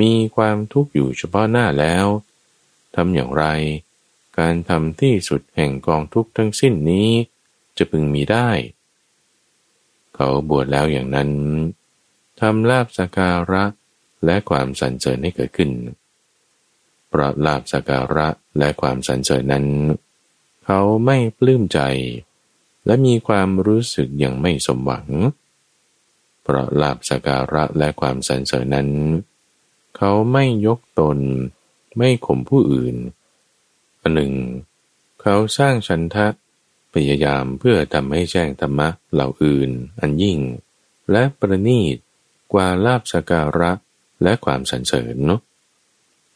[0.00, 2.06] มีความทุกข์อยู่เฉพาะหน้าแล้ว
[2.94, 3.44] ทำอย่างไร
[4.38, 7.08] การทำที่สุดแห่งกองทุกข์ทั้งสิ้นนี้
[7.76, 8.50] จะพึงมีได้
[10.14, 11.30] เขาบวชแล้วอย่างนั้น
[12.40, 13.64] ทำลาบสการะ
[14.24, 15.70] และความสรรเสริญให้เกิดขึ้น
[17.08, 18.28] เพราะลาบสการะ
[18.58, 19.66] และความสรรเสริญนั้น
[20.64, 21.80] เขาไม่ปลื้มใจ
[22.86, 25.08] และมีความรู้สึกอย่างไม่สมหวัง
[26.42, 28.90] เพราะลาบสการะและความสรรเสริญนั้น
[29.96, 31.18] เขาไม่ยกตน
[31.96, 32.96] ไม่ข่มผู้อื่น
[34.00, 34.34] อันหนึ่ง
[35.22, 36.26] เขาสร้างชันทะ
[36.94, 40.38] พยายามเพื่อทำให้แจ้งธรรมะเหล่าอื่น อันยิ่ง
[41.12, 41.96] และประณีต
[42.52, 43.72] กว่าลาบสการะ
[44.22, 45.40] และความสรรเสริญเนาะ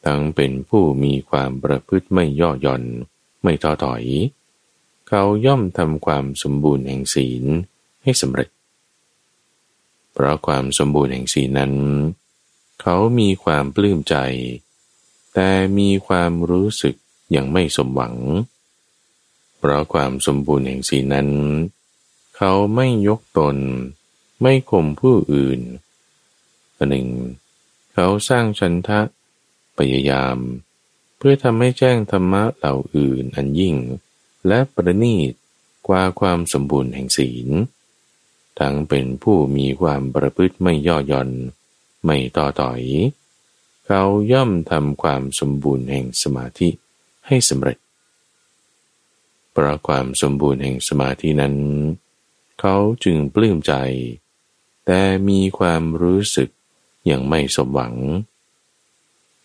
[0.04, 2.82] ทั้งเป็นผู้มีความประพฤติไม่ย่อหย่อน
[3.42, 4.04] ไม่ท้อถอย
[5.08, 7.44] เขาย่อมทำความสมบูรณ์แห่งศีล
[8.02, 8.48] ให้สำเร็จ
[10.12, 11.74] เพราะความสมบูรณ์แห่งศีลนั้น
[12.80, 14.16] เขามีความปลื้มใจ
[15.34, 16.94] แต่มีความรู้สึก
[17.36, 18.16] ย่างไม่สมหวัง
[19.58, 21.28] เพราะความสมบูรณ์แห่งศีลนั้น
[22.36, 23.56] เขาไม่ยกตน
[24.42, 25.60] ไม่ข่มผู้อื่น
[26.76, 27.08] อันหนึ่ง
[27.94, 29.00] เขาสร้างชันทะ
[29.78, 30.36] พยายาม
[31.18, 33.76] เพื่อทำให้แจ้งธรรมะเหล่าอื่นอันยิ่ง
[34.48, 35.32] และประณีต
[35.88, 37.48] กว่าความสมบูรณ์แห่งศีล
[38.58, 41.30] ทั้งเป็นผู้มีความประพฤติไม่ย่อหย่อน
[42.04, 42.82] ไม่ต่อต่อย
[43.86, 44.02] เขา
[44.32, 46.68] ย่อมทำความสมบูรณ์แห่งสมาธิ
[47.26, 47.78] ให้สำเร็จ
[49.52, 51.54] เพราะความสมบูรณ์แห่งสมาธินั้น
[52.60, 53.74] เขาจึงปลื้มใจ
[54.86, 56.48] แต่มีความรู้สึก
[57.10, 57.94] ยังไม่สมหวัง
[58.37, 58.37] เ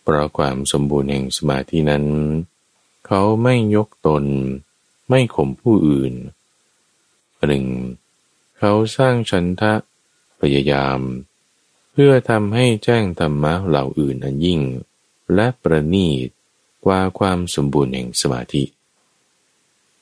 [0.04, 2.04] พราะความสมบูรณ์แห่งสมาธินั้น
[3.06, 4.24] เขาไม่ยกตน
[5.08, 6.14] ไม่ข่มผู้อื่น
[7.46, 7.66] หนึ่ง
[8.58, 9.72] เขาสร้างชันทะ
[10.40, 11.00] พยายาม
[11.92, 14.60] เพื่อทำให้แจ้งธรรมะเหล่าอื่นอันยิ่ง
[15.34, 16.28] และประณีต
[16.84, 18.64] กว่าความสมบูรณ์แห่งสมาธิ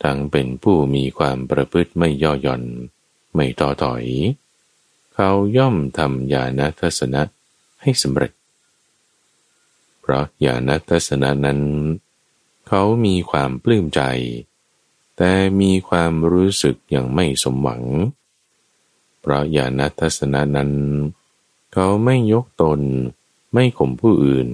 [0.03, 2.63] ทั้งเป็นผู้มีความประพฤติไม่ย่อหย่อน
[3.35, 4.05] ไม่ต่อถอย
[5.15, 7.23] เขาย่อมทำญาณทัศนะ
[7.83, 8.33] ให้สำเร็จ
[10.03, 11.61] เพราะญาณทัศนะนั้น
[12.69, 14.03] เขามีความปลื้มใจ
[15.17, 17.83] แต่มีความรู้สึกอย่างไม่สมหวัง
[19.21, 20.73] เพราะญาณทัศนะนั้น
[21.73, 22.81] เขาไม่ยกตน
[23.53, 24.49] ไม่ข่มผู้อื่น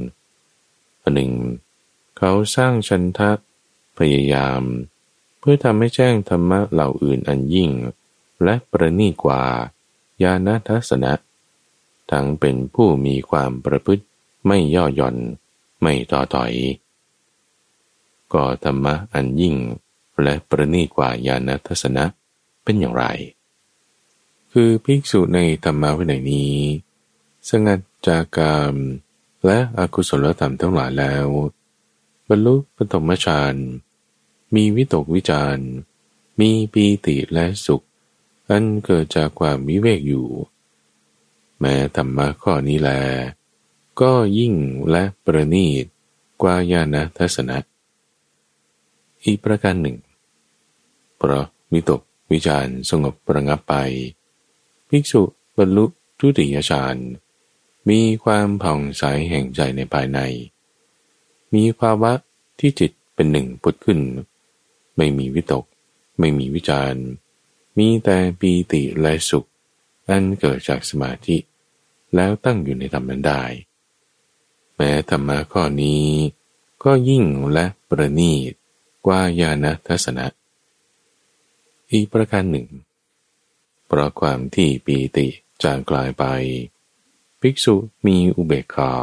[1.02, 1.32] อันหนึ่ง
[2.18, 3.30] เขาสร้างชันทะ
[3.98, 4.62] พยายาม
[5.38, 7.70] เพื่อทำให้แจ้งธรรมะเหล่าอื่นอันยิ่ง
[8.44, 9.42] และประณีกว่า
[10.22, 11.12] ญาณทัศนะ
[12.10, 14.04] ทั้งเป็นผู้มีความประพฤติ
[14.46, 15.16] ไม่ย่อหย่อน
[15.80, 16.52] ไม่ต่อต่อย
[18.32, 19.54] ก็ธรรมะอันยิ่ง
[20.22, 22.04] และประณีกว่าญาณทัศนะ
[22.64, 23.04] เป็นอย่างไร
[24.52, 26.56] คือภิกษุในธรรมะวินัยนี้
[27.48, 28.74] สงัดจากกรรม
[29.46, 31.26] และอกุศลธรรมทั้งหลายแล้ว
[32.28, 33.54] บรรลุปฐมฌาน
[34.54, 35.58] มีวิตกวิจาร
[36.40, 37.84] มีปีติและสุข
[38.48, 40.28] อันเกิดจากความวิเวกอยู่
[41.60, 42.90] แม้ธรรมะข้อนี้แล
[44.00, 44.54] ก็ยิ่ง
[44.90, 45.84] และประณีต
[46.42, 47.58] กว่าญาณทัศนะ
[49.24, 49.96] อีกประการหนึ่ง
[51.16, 52.00] เพราะวิตก
[52.32, 53.74] วิจารสงบประงับไป
[54.88, 55.22] ภิกษุ
[55.58, 55.84] บรรลุ
[56.18, 56.96] ทุติยฌาน
[57.88, 60.18] มีความผ่องใสแห่งใจในภายใน
[61.54, 62.12] มีภาวะ
[62.58, 64.00] ที่จิตเป็นหนึ่งพุดขึ้น
[64.96, 65.64] ไม่มีวิตก
[66.18, 66.94] ไม่มีวิจาร
[67.78, 69.48] มีแต่ปีติและสุข
[70.08, 71.36] อันเกิดจากสมาธิ
[72.14, 73.42] แล้วตั้งอยู่ในธรรมนั้นได้
[74.78, 76.06] แม้ธรรมะข้อนี้
[76.84, 78.52] ก็ยิ่งและประณีต
[79.06, 80.26] กว่าญาณทัศนะ
[81.92, 82.68] อีกประการหนึ่ง
[83.86, 85.28] เพราะความที่ปีติ
[85.62, 86.24] จางกลายไป
[87.40, 87.74] ภิกษุ
[88.06, 88.94] มีอุเบกขา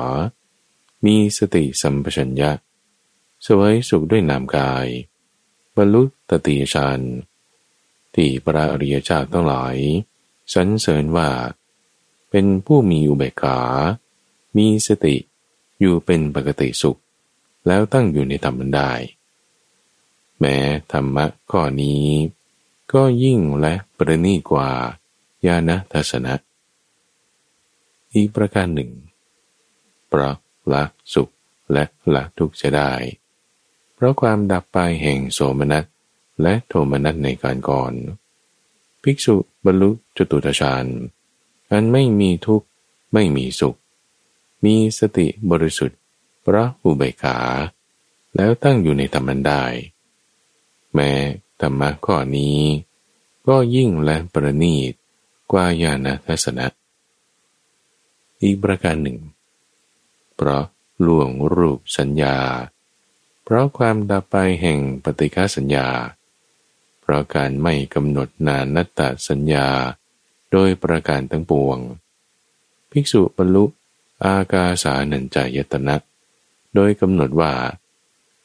[1.05, 2.51] มีสติสัมปชัญญะ
[3.45, 4.87] สวยสุขด้วยนามกาย
[5.75, 6.99] บรรลุตติยฌาน
[8.15, 9.77] ที่พระอริยเจ้าต้องหลาย
[10.53, 11.29] สรรเสริญว่า
[12.29, 13.59] เป็นผู้มีอุเบกขา
[14.57, 15.15] มีสติ
[15.79, 16.99] อยู่เป็นปกติสุข
[17.67, 18.91] แล้วตั้งอยู่ในธรรมได้
[20.39, 20.57] แม้
[20.91, 22.05] ธรรมะข้อนี้
[22.93, 24.69] ก็ยิ่งและประณีกว่า
[25.45, 26.33] ญาณทัศนะ
[28.13, 28.91] อีกประการหนึ่ง
[30.07, 30.35] เพราะ
[30.73, 30.83] ละ
[31.13, 31.29] สุข
[31.73, 31.83] และ
[32.13, 32.93] ละทุกข์จะได้
[33.95, 35.85] เพราะความดับไปแห่งโสมนัส
[36.41, 37.93] และโทมนัสในการก่อน
[39.03, 39.35] ภิกษุ
[39.65, 40.85] บรรลุจตุตฌาน
[41.71, 42.67] อันไม่มีทุกข์
[43.13, 43.77] ไม่มีสุข
[44.63, 45.99] มีสติบริสุทธิ์
[46.45, 47.37] พระอุเบกขา
[48.35, 49.63] แล้วตั้งอยู่ในธรรมันได้
[50.93, 51.11] แม้
[51.61, 52.59] ธรรมะข้อนี้
[53.47, 54.93] ก็ยิ่งและประณีต
[55.51, 56.67] กว่าญาณทัศนะ
[58.41, 59.19] อีกประการหนึ่ง
[60.35, 60.65] เพราะ
[61.05, 62.37] ล่วงรูปสัญญา
[63.43, 65.87] เพราะความดับไปแห่งปฏิฆาสัญญา
[67.01, 69.67] เพราะการไม่กำหนดนานัตตสัญญา
[70.51, 71.79] โดยประการทั้งปวง
[72.91, 73.65] ภิกษุบรรลุ
[74.23, 75.95] อากาสานัญจายตนะ
[76.75, 77.53] โดยกำหนดว่า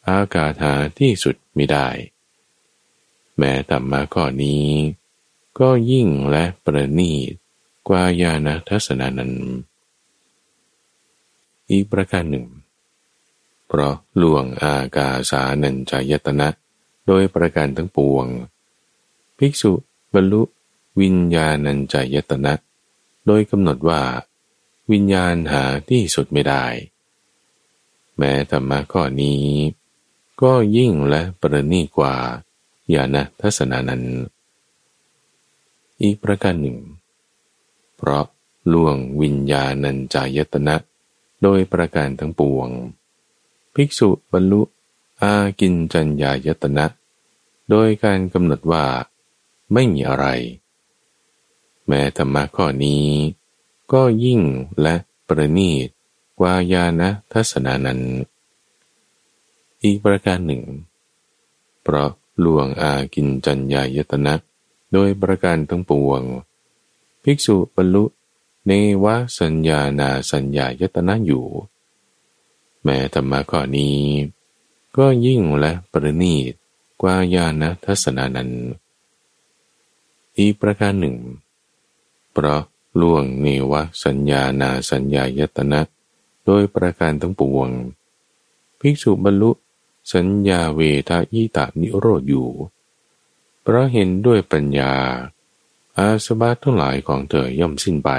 [0.08, 1.88] อากาธาที่สุดไม่ได้
[3.36, 4.66] แม้ธรรมะข้อนี้
[5.58, 7.32] ก็ยิ่งและประณีต
[7.88, 9.32] กว่าญาณทัศนานั้น
[11.70, 12.46] อีกประการหนึ่ง
[13.66, 16.48] เพราะลวงอากาสานัญจายตนะ
[17.06, 18.26] โดยประการทั้งปวง
[19.38, 19.72] ภิกษุ
[20.14, 20.42] บรรลุ
[21.00, 22.52] วิญญาณัญจายตนะ
[23.26, 24.00] โดยกำหนดว่า
[24.92, 26.64] วิญญาณหาที่สุดไม่ได้
[28.16, 29.44] แม้ธรรมะข้อนี้
[30.42, 32.14] ก็ยิ่งและประณีกว่า
[32.94, 34.04] ญาณทัศนานั้น
[36.02, 36.78] อีกประการหนึ่ง
[37.96, 38.26] เพราะ
[38.72, 40.76] ล่วงวิญญาณัญจายตนะ
[41.42, 42.68] โดยประการทั้งปวง
[43.74, 44.62] ภิกษุบรรลุ
[45.22, 46.86] อากินจัญญายตนะ
[47.70, 48.84] โดยการกำหนดว่า
[49.72, 50.26] ไม่มีอะไร
[51.86, 53.06] แม้ธรรมะข้อนี้
[53.92, 54.40] ก็ยิ่ง
[54.82, 54.94] และ
[55.28, 55.88] ประณีต
[56.38, 58.00] กว่ายานะทัศนานั้น
[59.82, 60.62] อีกประการหนึ่ง
[61.82, 62.10] เพราะ
[62.44, 64.34] ลวงอากินจัญญายตนะ
[64.92, 66.22] โดยประการทั้งปวง
[67.22, 68.04] ภิกษุบรรลุ
[68.66, 68.72] เน
[69.04, 69.06] ว
[69.38, 71.46] สัญญานาสัญญายตนะอยู่
[72.82, 73.98] แม้ธรรมะข้อนี้
[74.96, 76.52] ก็ยิ่งและประณีต
[77.02, 78.50] กว่าญาณทัศนานั้น
[80.38, 81.16] อีกประการหนึ่ง
[82.32, 82.62] เพราะ
[83.00, 83.72] ล่วงเนว
[84.04, 85.80] สัญญานาสัญญายตนะ
[86.44, 87.70] โดยประการทั้งปวง
[88.80, 89.50] ภิกษุบรรลุ
[90.12, 92.48] สัญญาเวทายตานิโรธอยู่
[93.62, 94.92] เพราะเห็นด้วยปัญญา
[95.98, 98.10] อาสบาทั้งหลายของเธอย่อมสิ้นไป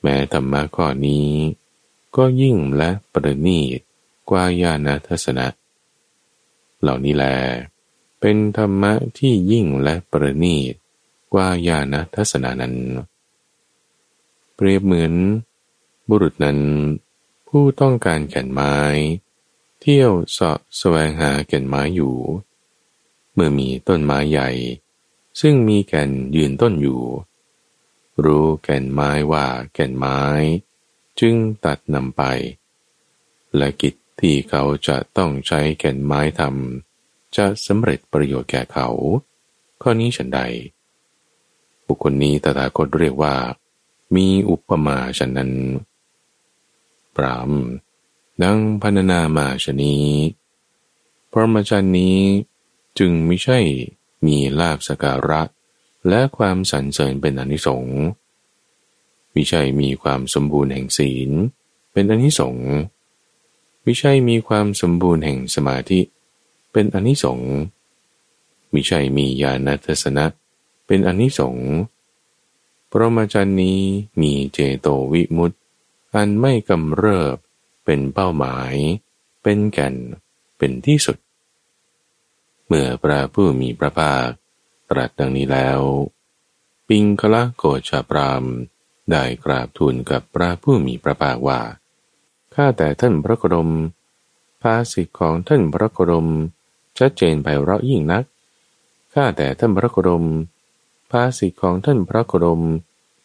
[0.00, 1.28] แม้ธรรมะข้อนี้
[2.16, 3.80] ก็ยิ่งและประณีต
[4.30, 5.46] กว่าญาณทัศนะ
[6.80, 7.24] เหล่านี้แล
[8.20, 10.74] เป็นธรรมะที่ยิ่งและประณีต
[11.32, 12.74] กว่าญาณทัศนานั้น
[14.62, 15.14] เปรียบเหมือน
[16.08, 16.58] บุรุษนั้น
[17.48, 18.76] ผู้ต้องการแก่นไม้
[19.80, 22.16] เที่ยวเสาะแสวงหาแก่นไม้อยู่
[23.32, 24.50] เมื่อมีต้นไม้ใหญ่
[25.40, 27.02] ซึ่งมีแก่นยืนต้นอยู่
[28.24, 30.20] รู้แก่นไม้ว่าแก่นไม้
[31.20, 32.22] จึงตัดนำไป
[33.56, 38.88] และกิจที่เขาจะต้องใช้แก่นไม้ทำจะสำเร็จประโยชน์แก่เขา
[39.82, 40.40] ข้อนี้ฉันใด
[41.86, 43.36] บุคคลนี้ตถาคตเรียกว่า
[44.16, 45.52] มีอุปมาฉันนั้น
[47.16, 47.50] ปราม
[48.42, 49.96] ดังพันนามาชนี
[51.30, 52.18] พรหมจรรย์นี้
[52.98, 53.58] จึงไม่ใช่
[54.26, 55.42] มีลาบสการะ
[56.08, 57.96] และความสรรเสริญเป็นอนิสงส์
[59.34, 61.30] มิใช่มีความสมบูรณ์แห่งศีล
[61.92, 62.68] เป็นอนิสงส์
[63.84, 66.00] มิใช่มีความสมบูรณ์แห่งสมาธิ
[66.72, 67.50] เป็นอนิสงส์
[68.72, 70.24] มิใช่มีญาณทัศนะ
[70.86, 71.66] เป็นอนิสงส์
[72.90, 73.80] พรหมจรรย์นี้
[74.20, 75.56] มีเจโตวิมุตติ
[76.14, 77.36] อันไม่กำเริบ
[77.84, 78.74] เป็นเป้าหมาย
[79.42, 79.94] เป็นแก่น
[80.58, 81.18] เป็นที่สุด
[82.66, 84.28] เมื่อพระผู้มีพระภาค
[84.90, 85.80] ตรัสดังนี้แล้ว
[86.88, 88.44] ปิงคละโกชาปราม
[89.10, 91.60] ได้กราบทูลกับพระผู้มีพระภาคว่า
[92.54, 93.70] ข้าแต่ท่านพระโคดม
[94.62, 96.28] ภาสิทธิของท่านพระโคดม
[96.98, 98.24] ชัดเจนไปเราะยิ่งนัก
[99.14, 100.24] ข้าแต่ท่านพระโคดม
[101.10, 102.62] ภาสิทธิของท่านพระโคดม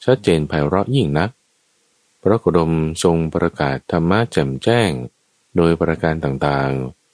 [0.04, 1.30] ชัดเจนไพเราะยิ่งนัก
[2.22, 2.72] พระโคดม
[3.04, 4.92] ทรงประกาศธรรมะแจ่มแจ้ง
[5.56, 6.72] โดยประการต่าง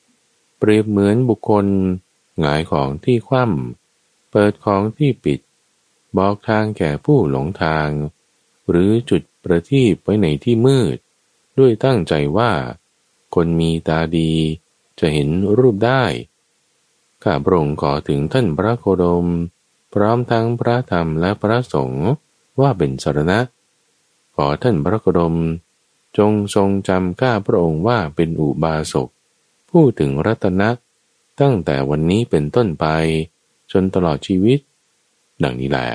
[0.07, 1.65] ๆ เปรียบเหมือนบุคคล
[2.39, 5.39] หงายของที่คว่ำเปิดของที่ปิด
[6.17, 7.89] บอกทางแก่ผู้หลงทาง
[8.69, 10.97] หรือจุดประทีปไว้ในที่มืด
[11.59, 12.51] ด้วยตั้งใจว่า
[13.35, 14.31] คนมีตาดี
[14.99, 16.03] จะเห็นรูปได้
[17.23, 19.27] ข้าพระองค์ขอถึงท่านพระโคดม
[19.93, 22.07] พร้อมทั้งพระธรรมและพระสงฆ์
[22.61, 23.39] ว่าเป็นสารณะ
[24.35, 25.35] ขอท่านพระกรม
[26.17, 29.09] จงทรงจำก้าพระองค์ว่าเป็นอุบาสก
[29.71, 30.69] พูดถึงรัตนะ
[31.41, 32.85] ตั้งแต่วันนี้เป็นต้นไป
[33.71, 34.59] จนตลอดชีวิต
[35.43, 35.87] ดังนี้แหละ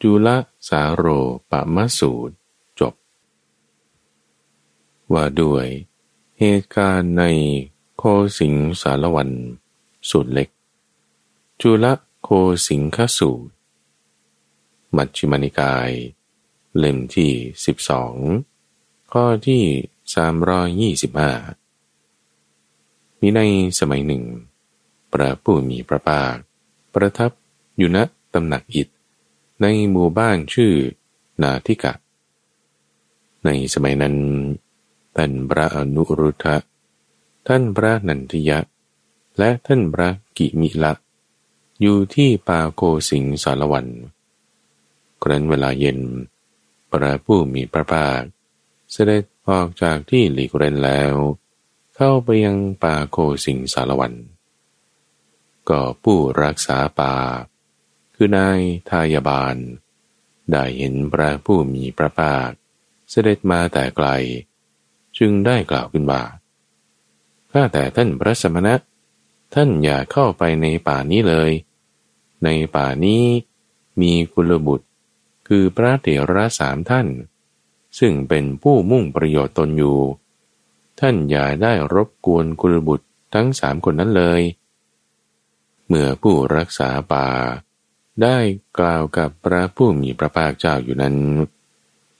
[0.00, 0.28] จุล
[0.68, 1.04] สาโร
[1.50, 2.34] ปะมะสูตร
[2.80, 2.94] จบ
[5.12, 5.66] ว่าด้วย
[6.38, 7.24] เหตุการณ์ใน
[7.96, 8.02] โค
[8.38, 9.30] สิงสารวัน
[10.10, 10.48] สูตรเล็ก
[11.60, 11.86] จุล
[12.22, 12.28] โค
[12.68, 13.52] สิงคสูตร
[14.96, 15.90] มัชฌิมานิกาย
[16.76, 17.32] เล่มที่
[17.64, 18.14] สิบสอง
[19.12, 19.62] ข้อที่
[20.14, 21.32] สามรอยี่สิบห้า
[23.20, 23.40] มีใน
[23.78, 24.22] สมัยหนึ่ง
[25.12, 26.34] พระผู้มีพระภาค
[26.94, 27.30] ประทับ
[27.78, 27.98] อยู่ณ
[28.34, 28.88] ตำหนักอิฐ
[29.62, 30.72] ในหมู่บ้านชื่อ
[31.42, 31.92] นาทิกะ
[33.44, 34.16] ในสมัยนั้น
[35.16, 36.56] ท่านพระอนุรุทธะ
[37.48, 38.58] ท่านพระนันทิยะ
[39.38, 40.92] และท่านพระกิมิละ
[41.80, 43.86] อยู่ที่ป่าโกสิงสารวัน
[45.22, 45.98] ครั้นเวลาเย็น
[46.90, 48.20] พระผู้มีพระภาค
[48.92, 51.14] เสด็จออกจากที่หลีกเร้นแล้ว
[51.94, 54.14] เข้าไปยังป่าโคสิงสารวัน
[55.68, 57.14] ก็ผู้รักษาป่า
[58.14, 58.60] คือนาย
[58.90, 59.56] ทายบาล
[60.50, 62.48] ได้เห็นพระผู้มีพระภาค
[63.10, 64.08] เสด็จมาแต่ไกล
[65.18, 66.22] จึงได้กล่าวขึ้นว่า
[67.52, 68.74] ข้าแต่ท่านพระสมณะ
[69.54, 71.50] ท่านอย่าเข้าไปในป่านี้เลย
[72.44, 73.24] ในป่านี้
[74.00, 74.86] มีกุลบุตร
[75.48, 77.06] คือพระเถระสามท่าน
[77.98, 79.98] ซึ่งเป็นผู้มุ่งประโยชน์ตนอยู่
[81.00, 84.42] ท่านอย่าได้รบกวนกุลบุตรทั้งสามคนนั้นเลย
[85.86, 87.28] เมื่อผู้รักษาป่า
[88.22, 88.38] ได้
[88.78, 91.16] กล่าวกับพระผู้มีพระภาคเจ้าอยู่นั้น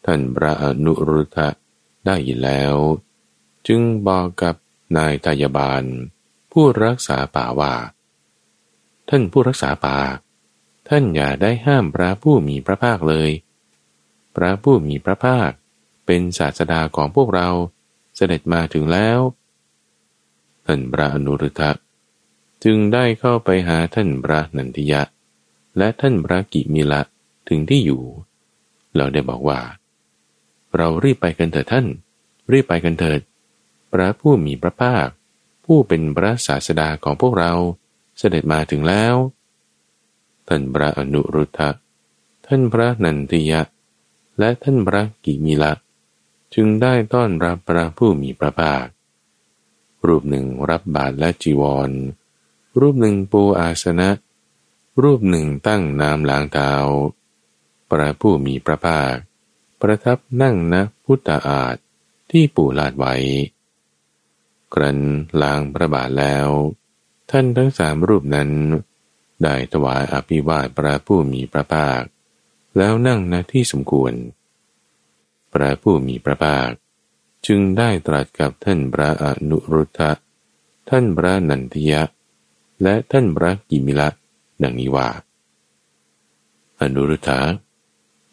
[0.07, 1.49] ท่านพระอนุรุทธะ
[2.07, 2.75] ได้ยินแล้ว
[3.67, 4.55] จึงบอกกับ
[4.97, 5.85] นายตายบาล
[6.53, 7.75] ผู้รักษาป่าว่า
[9.09, 9.99] ท่านผู้รักษาป่า
[10.89, 13.31] ท่านอย่าได้ห้ามพระผู้มีพระภาคเลย
[14.37, 15.51] พระผู้มีพระภาค
[16.07, 17.49] เป็นศาสดาของพวกเรา
[18.17, 19.21] เสด็จมาถึงแล้ว
[20.67, 21.71] ท่านพระอนุรุทธะ
[22.65, 25.03] จึงได้เข้าไปหาท่านพระนันทิยะ
[25.79, 27.03] และท่านพระกิมิละ
[27.49, 28.03] ถึงที่อยู่
[28.97, 29.61] เราได้บอกว่า
[30.77, 31.87] เรารีบไปกันเถิดท่าน
[32.53, 33.21] รีบไปกันเถิด
[33.93, 35.07] พระผู้มีพระภาค
[35.65, 37.53] ผู้เป็นพระศาสดาของพวกเรา
[38.19, 39.15] เสด็จมาถึงแล้ว
[40.49, 41.71] ท่านพระอนุรุทธะ
[42.47, 43.63] ท่านพระนันทิยะ
[44.39, 45.73] และท่านพระกิมิละ
[46.55, 48.87] จึงได้ต้อนรับพระผู้มีพระภาค
[50.07, 51.91] รูปหนึ่งรับบาตรและจีวร
[52.81, 54.11] รูปหนึ่งปูอาสนะ
[55.03, 56.73] รูปหนึ่งตั้งนามล้างเท้า
[57.91, 59.15] พระผู้มีพระภาค
[59.81, 61.77] ประทับนั่งนะพุทธาอาฏ
[62.31, 63.15] ที่ปูลาดไว้
[64.75, 64.99] ครั้น
[65.43, 66.49] ล้างพระบาทแล้ว
[67.31, 68.51] ท่านทั้งสามรูปนั้น
[69.43, 72.03] ได้ถวายอภิวาทพระผู้มีพระภาค
[72.77, 74.13] แล้วนั่งณที่สมควร
[75.53, 76.71] พระผู้มีพระภาค
[77.47, 80.13] จึงได้ตรัสกับท่านพระอนุรุทธะ
[80.91, 82.03] ท่านพระนันทิยะ
[82.83, 84.09] และท่านพระกิมิละ
[84.63, 85.09] ดังนี้ว่า
[86.81, 87.41] อนุรุทธะ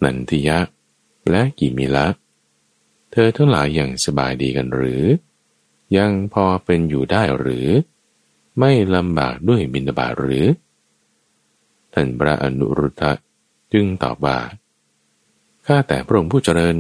[0.04, 0.60] นันทิยะ
[1.32, 2.08] และกิมิละ
[3.12, 5.04] เธอทั้งหลายอย่างสบายดีกันหรือ
[5.98, 7.68] ยังพอเป็นอยู่ได้หรือ
[8.60, 10.46] ไม่ลำบากด้วยบินาบาหรือ
[11.94, 13.12] ท่านพระอนุรุทธะ
[13.74, 14.40] จึงตอบว่า
[15.66, 16.78] ข้าแต่พระองค์ผู้เจริญ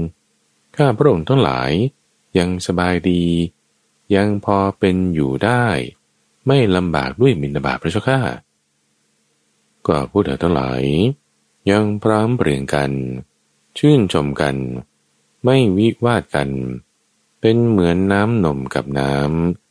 [0.77, 1.71] ข้าพระองค์ทั้งหลาย
[2.37, 3.23] ยังสบายดี
[4.15, 5.65] ยังพอเป็นอยู่ได้
[6.47, 8.19] ไม่ลำบากด้วยมินาบาพระเจ้าข้า
[9.87, 10.83] ก็ผู้เถิดทั้งหลาย
[11.71, 12.91] ยังพร้อมเปลี่ยนกัน
[13.77, 14.55] ชื่นชมกัน
[15.43, 16.49] ไม่วิวาดกัน
[17.41, 19.64] เป็นเหมือนน้ำนมกับน้ำ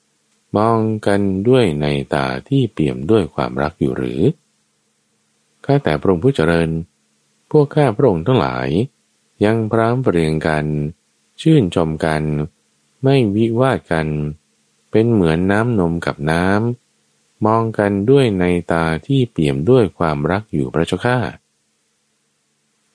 [0.57, 4.21] มองกันด้วยในตาที่เปี่ยมด้วยความรักอยู่หรือ
[5.65, 6.71] ข้าแต่พระองค์ผู้เจริญ
[7.51, 8.69] พวกข้าพระองค์ทั้งหลาย
[9.45, 10.65] ยังพร้อมเปลี่ยนกัน
[11.41, 12.23] ชื่นชมกัน
[13.03, 14.09] ไม่วิวาดกัน
[14.91, 21.19] เป็นเหมือนน้ำนมกับน้ำ มองกันด้วยในตาที่เปี่ยมด้วยความรักอยู่พระเจ้าข้า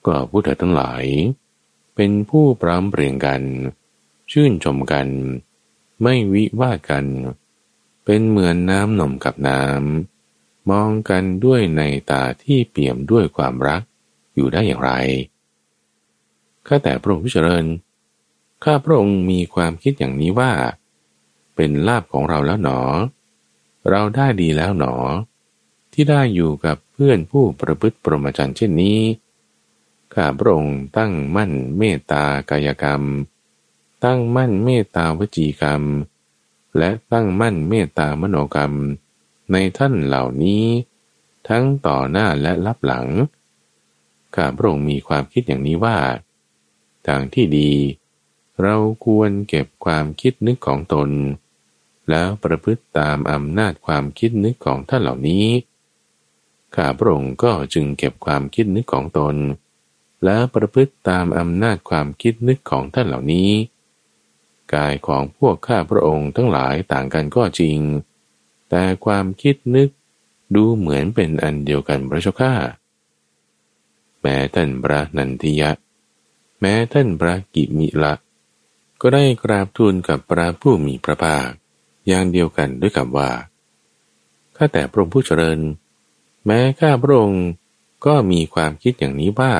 [0.06, 1.04] ก็ผู้เถิดทั้งหลาย
[1.94, 3.42] เป็นผู้พร้อมเปลี่ยนกัน
[4.32, 5.06] ชื่นชมกัน
[6.02, 7.04] ไม่วิวาดกัน
[8.04, 13.82] เป็นเหมือนน้ำนมกับน้ำมองกันด้วยในตาที่เปี่ยมด้วยความรัก
[14.34, 14.92] อยู่ได้อย่างไร
[16.66, 17.64] ข้าแต่พระองค์ผู้เจริญ
[18.64, 20.52] ข้าพระองค์มีความคิดอย่างนี้ว่า
[21.56, 22.80] เป็นลาบของเราแล้วหนอ
[23.90, 24.94] เราได้ดีแล้วหนอ
[25.92, 29.00] ที่ได้อยู่กับเพื่อนผู้ประพฤติปรมจันเช่นนี้
[30.14, 33.02] ข้าพระองค์ตั้งมั่นเมตตากายกรรม
[34.04, 35.82] ตั้งมั่นเมตตาวจีกรรม
[36.78, 38.74] และตั้งมั่นเมตตามโนกรรม
[39.52, 40.64] ในท่านเหล่านี้
[41.48, 43.06] ทั้งต่อหน้าและรับหลัง
[44.34, 45.98] ข้าพระองค์มีความคิดอย่างนี้ว่า
[47.06, 47.72] ทางที่ดี
[48.62, 51.10] เราควรเก็บความคิดนึกของตน
[52.10, 55.46] แล้วประพฤติตามอำนาจความคิดนึกของท่านเหล่านี้
[56.74, 59.36] ข้าพระองค์ก็จึงเก็บความคิดนึกของตน
[60.24, 63.50] และประพฤติตามอำนาจความคิดนึกของท่านเหล่านี้
[64.74, 67.78] กายของพวกข้าพระองค์ทั้งหลายต่างกันก็จริง
[68.70, 69.88] แต่ความคิดนึก
[70.54, 72.54] ดูเหมือนเป็นอันเดียวกันพระเจ้าข้า
[74.20, 75.70] แม้ท่านพระนันทิยะ
[76.60, 78.14] แม้ท่านพระกิมิละ
[79.00, 81.48] ก็ได้กราบทูลกับพระผู้มีพระภาค
[82.08, 83.30] อย่างเดียวกันด้วยคำว่า
[84.56, 85.60] ข้าแต่พระองค์ผู้เจริญ
[86.46, 87.46] แม้ข้าพระองค์
[88.06, 89.52] ก็มีความคิดอย่างนี้ว่า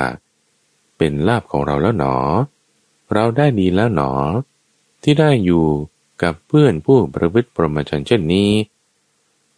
[0.99, 2.17] เป็นลาบของเราแล้วหนอ
[3.13, 4.13] เราได้ดีแล้วหนอ
[5.03, 5.67] ที่ได้อยู่
[6.23, 8.51] กับเพื่อนผู้ประพฤติปรมจันเช่นนี้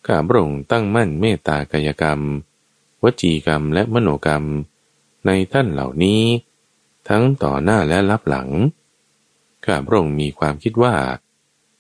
[0.07, 2.21] ข้าพระองค์ตั้งมั่นเมตตากายกรรม
[3.03, 4.45] วจีกรรมและมโนกรรม
[5.27, 6.23] ในท่านเหล่านี้
[7.09, 8.49] ทั้งต่อหน้าและรับหลัง
[9.65, 10.95] ข้าพระองค์มีความคิดว่า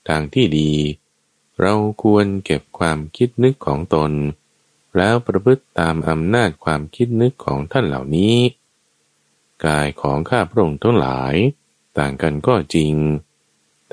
[0.09, 0.73] ทางที่ดี
[1.61, 4.13] เราควรเก็บความคิดนึกของตน
[4.97, 8.37] แล้วประพฤติตามอำนาจความคิดนึกของท่านเหล่านี้
[9.65, 11.35] กายของข้าพระองค์ทั้งหลาย
[11.99, 12.95] ต่างกันก็จริง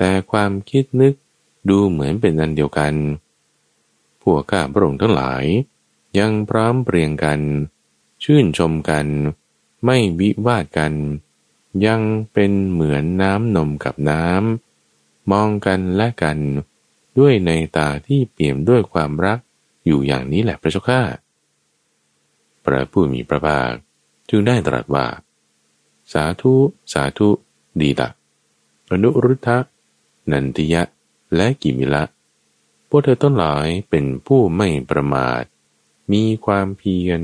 [0.02, 1.14] แต่ความคิดนึก
[1.68, 2.94] ดูเหมือนเป็นอันเดียวกัน
[4.22, 5.44] พวกข้าพระองค์ทั้งหลาย
[6.18, 7.40] ยังพร้อมเปลี่ยงกัน
[8.24, 9.06] ชื่นชมกัน
[9.84, 10.92] ไม่วิวาดกัน
[11.86, 12.00] ยัง
[12.32, 16.38] เป็นเหมือนน้ำนมกับน้ำ มองกันและกัน
[17.18, 19.38] ด้วยในตาที่เปี่ยมด้วยความรัก
[19.86, 21.02] อยู่อย่างนี้แหละพระเจ้าข้า
[22.64, 23.72] พระผู้มีพระภาค
[24.28, 25.06] จึงได้ตรัสว่า
[26.12, 26.54] สาธุ
[26.92, 27.28] สาธุ
[27.80, 28.08] ดีละ
[28.90, 29.58] อนุรุทธะ
[30.30, 30.82] นันติยะ
[31.36, 32.04] และกิมิละ
[32.88, 35.42] พวกเธอต้นหลายเป็นผู้ไม่ประมาท
[36.12, 37.22] มีความเพียร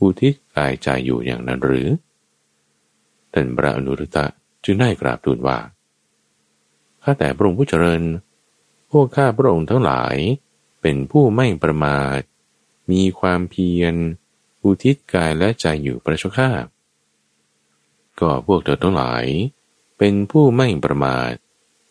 [0.00, 1.88] อุทิศกายใจอยู่อย่างนั้นหรือ
[3.32, 4.26] ท่านพระอนุรุทธะ
[4.64, 5.58] จึงได้กราบทูลว่า
[7.02, 8.02] ข้าแต่พระองค์ผู้เจริญ
[8.90, 10.16] พวกข้าพระองค์ทั้งหลาย
[10.82, 12.20] เป็นผู้ไม่ประมาท
[12.90, 13.94] มีความเพียร
[14.64, 16.50] อุทิศกายและใจอยู่ประชข้า
[18.20, 19.24] ก็พวกเธอทั้งหลาย
[19.98, 21.32] เป็นผู้ไม่ประมาท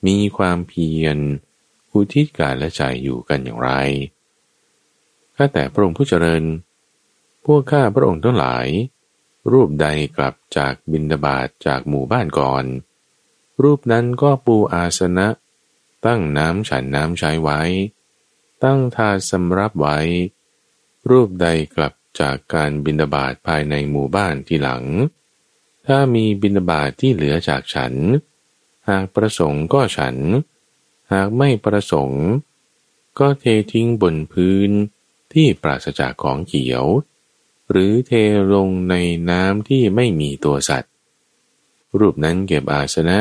[0.07, 1.17] มีความเพียร
[1.91, 3.71] อุทิศกายและใจอยู่กันอย่างไร
[5.35, 6.43] ข้าแต่พระองค์ผู้เจริญ
[7.45, 8.67] พวกข้าพระองค์ทั้งหลาย
[9.51, 9.87] รูปใด
[10.17, 12.65] กลับจากบินดาบาตจากหมู่บ้านก่อน
[13.63, 15.27] รูปนั้นก็ปูอาสนะ
[16.05, 17.61] ตั้งน้ำฉันน้ำใช้ไว้
[18.63, 19.97] ตั้งทาสำรับไว้
[21.09, 24.83] รูปใดกลับจากการบินดาบาตภายในหมู่บ้านที่หลัง
[25.87, 27.93] ถ้ามีบิณฑบาตทที่เหลือจากฉัน
[28.89, 30.15] หากประสงค์ก็ฉัน
[31.11, 32.25] หากไม่ประสงค์
[33.19, 34.69] ก็เททิ้งบนพื้น
[35.33, 36.85] ที่ปราศจากของเขียว
[37.71, 38.11] หรือเท
[38.53, 38.95] ลงใน
[39.29, 40.91] น้ำที่ไม่มีตัวสัตว์
[41.99, 43.19] รูปนั้นเก็บอาสนะ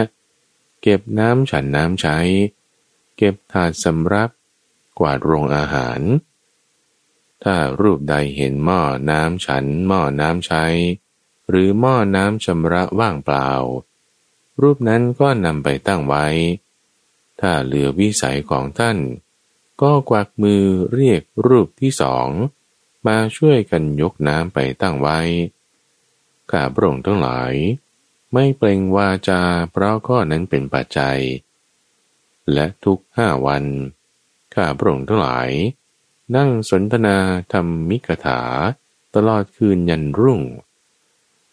[0.82, 2.18] เก็บน้ำฉันน้ำใช้
[3.16, 4.30] เก็บถาดสำรับ
[4.98, 6.00] กวาดโรงอาหาร
[7.42, 10.64] ถ้ารูปใดเห็นหม้อน้ำฉัน หม้อน้ำใช้
[11.48, 13.50] หรือหม้อน้ำชำระว่างเปล่า
[14.60, 16.26] รูปนั้นก็นำไปตั้งไว้
[17.40, 18.98] ถ้าเหลือวิสัยของท่าน
[19.82, 22.28] ก็กวักมือเรียกรูปที่สอง
[23.06, 25.18] มาช่วยกันยกน้ำไปตั้งไว้
[26.50, 27.52] ข้าพระองค์ทั้งหลาย
[28.32, 29.42] ไม่เปล่งวาจา
[29.72, 31.20] เพราะข้อนั้นเป็นปัจจัย
[32.52, 33.64] และทุกห้าวัน
[34.54, 35.50] ข้าพระองค์ทั้งหลาย
[36.36, 37.18] นั่งสนทนา
[37.52, 38.40] ธรรมมิกถา
[39.14, 40.40] ตลอดคืนยันรุ่ง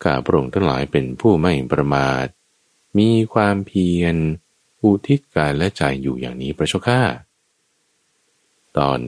[0.03, 2.25] ข้าพระองค์ทั้งหลายเป็นผู้ไม่ประมาท
[2.97, 4.15] มีความเพียร
[4.83, 7.01] อุทิศกายและใจอยู่อย่างนี้พระชก้า
[8.77, 8.99] ตอน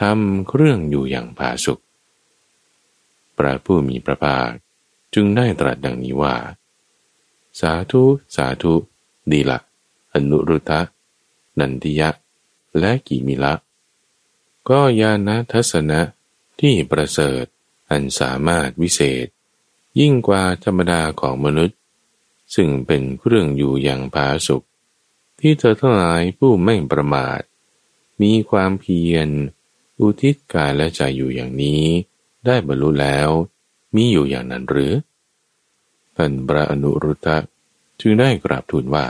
[0.00, 1.78] ทำเครื่องอยู่อย่างผาสุก
[3.36, 4.50] พระผู้มีพระภาค
[5.14, 6.36] จึงได้ตรัสดังนี้ว่า
[7.60, 8.02] สาธุ
[8.36, 8.74] สาธุ
[9.32, 9.58] ดีละ
[10.12, 10.80] อนุรุตะ
[11.58, 12.10] นันทิยะ
[12.78, 13.54] และกิมิละ
[14.68, 16.00] ก็ยานะทัศนะ
[16.60, 17.44] ที่ประเสริฐ
[17.90, 19.26] อันสามารถวิเศษ
[20.00, 21.78] ยิ่งกว่าธรรมดาของมนุษย์
[22.54, 24.62] ซึ่งเป็นเครื่องอยู่อย่างผาสุก
[25.40, 27.40] ที่เธอทั้งหลายผู้ไม่ประมาท
[28.22, 29.28] มีความเพียร
[30.00, 31.84] อุทิศกายและใจอยู่อย่างนี้
[32.46, 33.28] ได้บรรลุแล้ว
[33.94, 34.92] มีอยู่อย่างนั้นหรือ
[36.16, 37.38] ท่านพระอนุรุตตะ
[38.00, 39.06] จึงได้กราบทูลว่า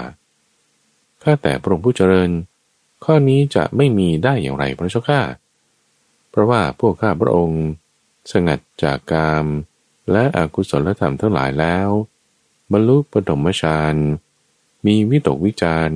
[1.23, 2.31] ข้าแต่พระองค์ผู้เจริญ
[3.05, 5.21] ข้อนี้จะไม่มีได้อย่างไรพระเจ้าข้า
[6.31, 7.63] เพราะว่าพวกข้าพระองค์
[8.33, 9.47] สงัดจากกาม
[10.13, 11.89] และอกุศลธรรมทั้งหลายแล้ว
[12.73, 13.97] บรรลุปฐมฌาน
[14.87, 15.91] มีวิตกวิจาร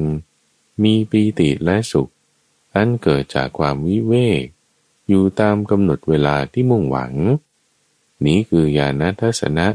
[0.82, 2.10] มีปีติและสุข
[2.74, 4.44] อันเกิดจากความวิเวก
[5.08, 7.14] อยู่ตามกำหนดเวลาที่มุ่งหวัง
[8.24, 9.66] นี้คือญาณทัศนะ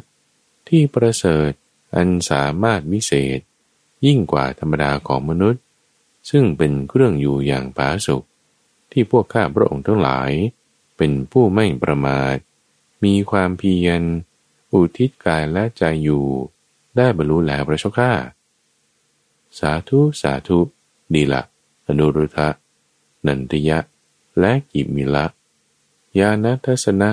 [0.67, 1.51] ที่ประเสริฐ
[1.95, 3.39] อันสามารถวิเศษ
[4.05, 5.63] ยิ่งกว่าธรรมดาของมนุษย์
[6.29, 8.23] ซึ่งเป็นเครื่องอยู่อย่างผาสุก
[8.91, 10.31] ที่พวกข้าพระองค์ทั้งหลาย
[10.97, 12.35] เป็นผู้ไม่ประมาท
[13.03, 14.01] มีความเพียร
[14.73, 16.25] อุทิศกายและใจอยู่
[16.97, 18.11] ได้บรรลุแล้วพระชก้า
[19.59, 20.59] สาธุสาธุ
[21.13, 21.41] ดีละ
[21.87, 22.49] อนุรุทะ
[23.25, 23.79] นันทยะ
[24.39, 25.25] และกิมิละ
[26.19, 27.09] ญาณทัศนะ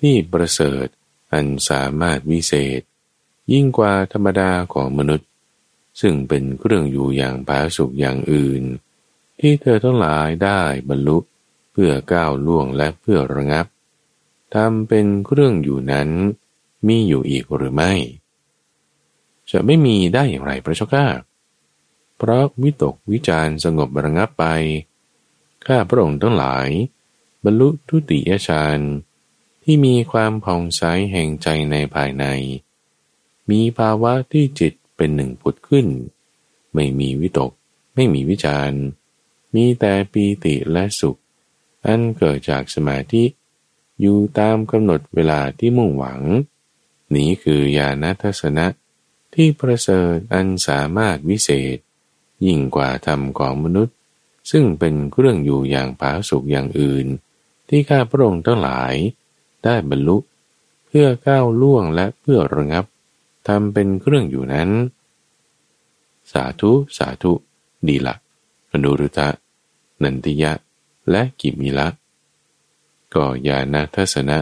[0.00, 0.86] ที่ประเสริฐ
[1.32, 2.80] อันสามารถวิเศษ
[3.52, 5.28] ยิ่งกว่าธรรมดาของมนุษย์
[6.00, 8.62] ซึ่งเป็นเครื่องอยู่อย่างผาสุกอย่างอื่น
[9.40, 11.18] ที่เธอทั้งหลายได้บรรลุ
[11.72, 13.66] เพื่อก้าวล่วงและเพื่อระงับ
[14.54, 16.08] ทำเป็นเครื่องอยู่นั้น
[16.86, 17.92] มีอยู่อีกหรือไม่
[19.50, 21.06] จะไม่มีได้อย่างไรพระเจ้าข้า
[22.16, 24.44] เพราะวิตกวิจารสงบระงับไป
[25.66, 26.68] ข้าพระองค์ทั้งหลาย
[27.44, 28.80] บรรลุทุติยฌาน
[29.62, 30.82] ที่มีความผ่องใส
[31.12, 32.24] แห่งใจในภายใน
[33.50, 35.86] มีภาวะที่จิตเป็นหนึ่งผุดขึ้น
[36.74, 37.52] ไม่มีวิตก
[37.94, 38.72] ไม่มีวิจาร
[39.54, 41.18] มีแต่ปีติและสุข
[41.86, 43.24] อันเกิดจากสมาธิ
[44.00, 46.20] อยู่ตามกำหนดเวลาที่มุ่งหวัง
[47.14, 48.66] นี้คือญาณทัศนะ
[49.40, 51.78] ที่ประเสริฐอันสามารถวิเศษ
[52.46, 53.96] ยิ่งกว่าธรรมของมนุษย์
[54.50, 57.06] ซึ่งเป็นเครื่องอยู่อย่างผาสุกอย่างอื่น
[57.68, 58.94] ที่ข้าพระองค์ทั้งหลาย
[59.64, 60.16] ได้บรรลุ
[60.86, 62.84] เพื่อก้าวล่วงและเพื่อระงับ
[63.48, 64.70] ทำเป็นเครื่องอยู่นั้น
[66.32, 67.32] สาธุสาธุ
[67.88, 68.14] ดีละ
[68.72, 69.28] อนุรุตะ
[70.02, 70.52] นันติยะ
[71.10, 71.88] และกิมิละ
[73.14, 74.38] ก็ญาณทัศนะ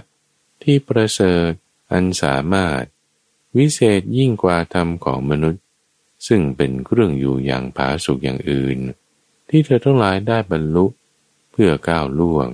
[0.62, 1.50] ที่ประเสริฐ
[1.92, 2.84] อันสามารถ
[3.56, 5.62] วิเศษยิ่งกว่าธรรมของมนุษย์
[6.26, 8.78] ซึ่งเป็นเครื่องอยู่อย่างผาสุกอย่างอื่น
[9.48, 10.86] ที่เธอทั้งหลายได้บรรลุ
[11.52, 12.48] เพื่อก้าวล่วง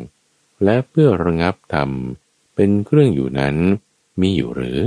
[0.64, 1.90] และเพื่อระงับธรรม
[2.55, 3.57] เป็นเครื่องอยู่นั้น
[4.20, 4.80] มีอยู่หรือ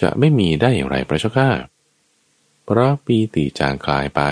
[0.00, 1.50] จะไม่มีได้อย่างไรพระเจ้าข้า
[2.64, 4.22] เพราะปีติจางคลายไป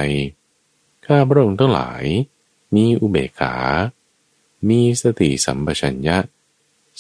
[1.07, 2.05] ข้าพระองค์ทั้งหลาย
[2.75, 3.57] มีอุเบกขา
[4.69, 6.19] มีสติสัมปชัญญะ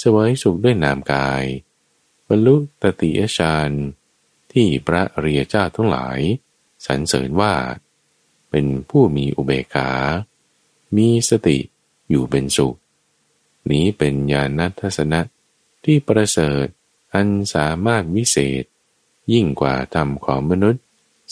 [0.02, 1.44] สวยสุขด้วยนามกาย
[2.28, 3.70] บรรลุตติยฌาน
[4.52, 6.20] ที่พระเรียเจ้าทั้งหลาย
[6.86, 7.54] สรรเสริญว่า
[8.50, 9.90] เป็นผู้มีอุเบกขา
[10.96, 11.58] มีสติ
[12.10, 12.76] อยู่เป็นสุข
[13.70, 15.20] นี้เป็นญาณทัศนะ
[15.84, 16.66] ที่ประเสริฐ
[17.14, 18.64] อันสามารถวิเศษ
[19.32, 20.82] ยิ่งกว่าธรรมของมนุษย์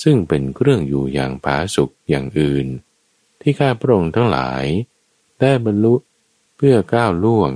[0.03, 2.67] ซึ่งเป็นเครื่องอยู่อย่างผาสุกอย่างอื่น
[3.41, 4.65] ที่ข้าพระองค์ทั้งหลาย
[5.41, 5.95] ได้บรรลุ
[6.57, 7.53] เพื่อก้าวล่วง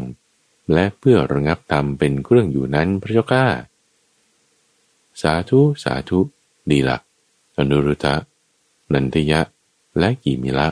[0.73, 3.47] และเพื่อระงับธรรมเป็นเครื่องอยู่นั้นพระเจ้าข้า
[5.21, 6.21] สาธุสาธุ
[6.71, 6.99] ดีละ
[7.59, 8.15] อนุรุตะ
[8.93, 9.41] นันทยะ
[9.99, 10.69] และกิมิละ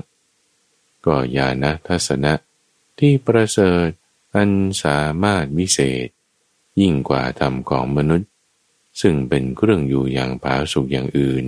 [1.07, 2.33] ก็ญาณทัศนะ
[2.99, 3.89] ที่ประเสริฐ
[4.35, 4.51] อัน
[4.83, 6.09] สามารถวิเศษ
[6.81, 8.29] ยิ่งกว่าธรรมของมนุษย์
[9.01, 11.45] ซึ่งเป็นเครื่องอยู่อย่างผาสุกอย่างอื่น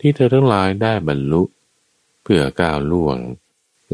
[0.00, 1.42] ที่เธอทั้งหลายได้บรรลุ
[2.22, 3.18] เพื่อก้าวล่วง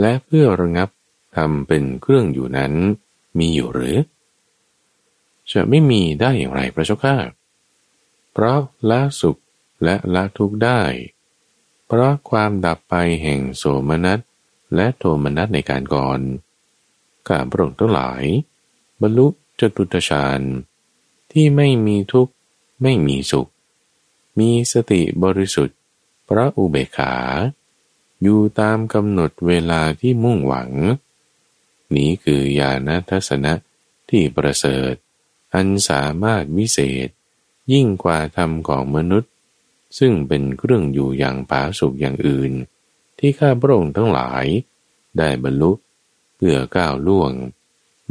[0.01, 0.89] และเพื่อระงับ
[1.37, 2.73] ทำเป็นเครื่องอยู่นั้น
[3.39, 3.97] มีอยู่หรือ
[5.53, 7.17] จะไม่มีได้อย่างไรพระเจ้าข้า
[8.33, 8.61] เพราะ
[8.91, 9.41] ละสุข
[9.85, 10.81] และละทุกข์ได้
[11.87, 14.19] เพราะความดับไปแห่งโสมนัส
[14.75, 16.21] และโทมนัสในการก่อน
[17.29, 18.25] ข้าพระองค์ทั้งหลาย
[19.01, 19.27] บรรลุ
[19.61, 20.41] จตุตฌาน
[21.33, 22.33] ที่ไม่มีทุกข์
[22.83, 23.51] ไม่มีสุข
[24.39, 25.79] มีสติบริสุทธิ์
[26.29, 27.15] พระอุเบกขา
[28.23, 30.71] อยู่ตามกำหนดเวลาที่มุ่งหวัง
[31.97, 33.53] นี้คือญาณทัศนะ
[34.11, 34.95] ที่ประเสริฐ
[35.55, 37.09] อันสามารถวิเศษ
[37.73, 39.31] ยิ่งกว่าธรรมของมนุษย์
[39.99, 42.53] ซึ่งเป็นเครื่องอยู่อย่างผาสุกอย่างอื่น
[43.19, 44.47] ที่ข้าพระองค์ทั้งหลาย
[45.19, 45.73] ได้บรรลุ
[46.37, 47.33] เพื่อก้าวล่วง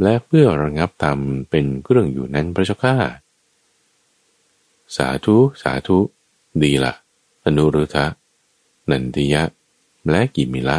[0.02, 1.18] และเพื่อระงับธรรม
[1.50, 2.96] เป็นเครื่องอยู่นั้นพระเจ้าข้า
[4.96, 5.98] สาธุ สาธุ
[6.62, 6.92] ดีละ
[7.44, 8.06] อนุรุทะ
[8.90, 9.42] นันทิยะ
[10.10, 10.78] และกิมิละ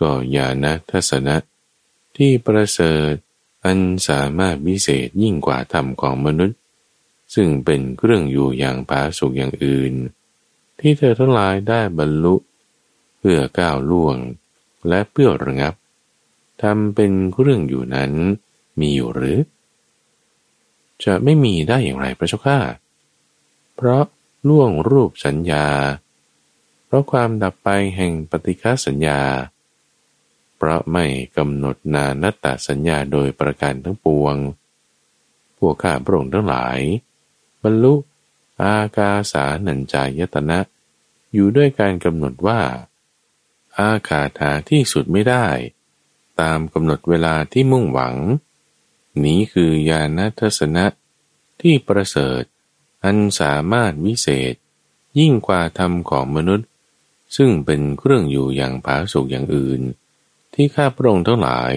[0.00, 1.36] ก็ญาณทัศนะ
[2.16, 3.12] ที่ประเสริฐ
[3.64, 6.58] อันสามารถวิเศษยิ่งกว่าธรรมของมนุษย์
[7.34, 9.92] ซึ่งเป็นเครื่องอยู่อย่างผาสุกอย่างอื่น
[10.80, 12.34] ที่เธอทั้งหลายได้บรรลุ
[13.18, 14.16] เพื่อก้าวล่วง
[14.88, 15.74] และเพื่อระงับ
[16.62, 18.12] ทำเป็นเครื่องอยู่นั้น
[18.80, 19.38] มีอยู่หรือ
[21.04, 22.58] จะไม่มีได้อย่างไรพระเจ้าข้า
[23.76, 24.04] เพราะ
[24.48, 25.66] ล่วงรูปสัญญา
[26.86, 29.20] เพราะความดับไปแห่งปฏิฆาสัญญา
[30.64, 31.06] ราะไม่
[31.36, 34.36] กำหนดนานัตตสัญญาโดยประการทั้งปวง
[35.58, 36.80] พวกข้าพระองค์ทั้งหลาย
[37.62, 37.94] บรรลุ
[38.62, 40.58] อากาสานัญจายตนะ
[41.32, 42.60] อยู่ด้วยการกำหนดว่า
[43.78, 45.46] อาคาถาที่สุดไม่ได้
[46.40, 48.14] ตามกำหนดเวลาที่มุ่งหวัง
[49.24, 50.84] นี้คือญาณทัศนะ
[51.60, 52.42] ที่ประเสริฐ
[53.04, 54.54] อันสามารถวิเศษ
[55.18, 56.68] ยิ่งกว่าธรรมของมนุษย์
[57.36, 59.80] ซึ่งเป็นเครื่องอยู่อย่างผาสุกอย่างอื่น
[60.54, 61.72] ที่ข้าพระองค์ทั้งหลาย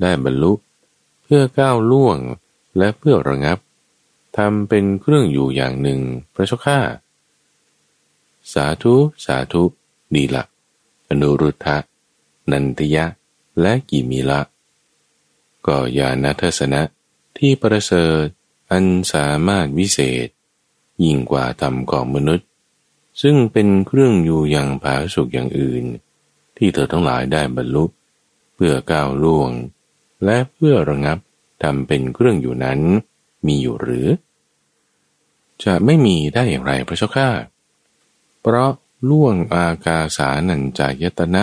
[0.00, 0.52] ได้บรรลุ
[1.22, 2.18] เพื่อก้าวล่วง
[2.78, 3.58] และเพื่อระงับ
[4.36, 6.00] ทำเป็นเครื่องอยู่อย่างหนึ่ง
[6.34, 6.78] พระเจ้าข้า
[8.52, 8.94] สาธุ
[9.24, 9.64] สาธุ
[10.14, 10.44] ดีละ
[11.08, 11.78] อนุรุทธะ
[12.50, 13.06] นันทยะ
[13.60, 14.40] และกิมีละ
[15.66, 16.82] ก็ญาณทัศนะ
[17.36, 18.24] ที่ประเสริฐ
[18.70, 20.28] อันสามารถวิเศษ
[21.04, 22.48] ยิ่งกว่าธรรมของมนุษย์
[23.22, 25.84] ซึ่งเป็นเครื่องอยู่อย่างผาสุกอย่างอื่น
[26.56, 29.50] ที่เธอทั้งหลายได้บรรลุเพื่อก้าวล่วง
[30.24, 31.18] และเพื่อระงับ
[31.62, 32.80] ทำเป็นเครื่องอยู่นั้น
[33.46, 34.08] มีอยู่หรือ
[35.64, 37.28] จะไม่มีได้อย่างไรพระเจ้าข้า
[38.40, 38.70] เพราะ
[39.10, 41.42] ล่วงอากาสานัญจายตนะ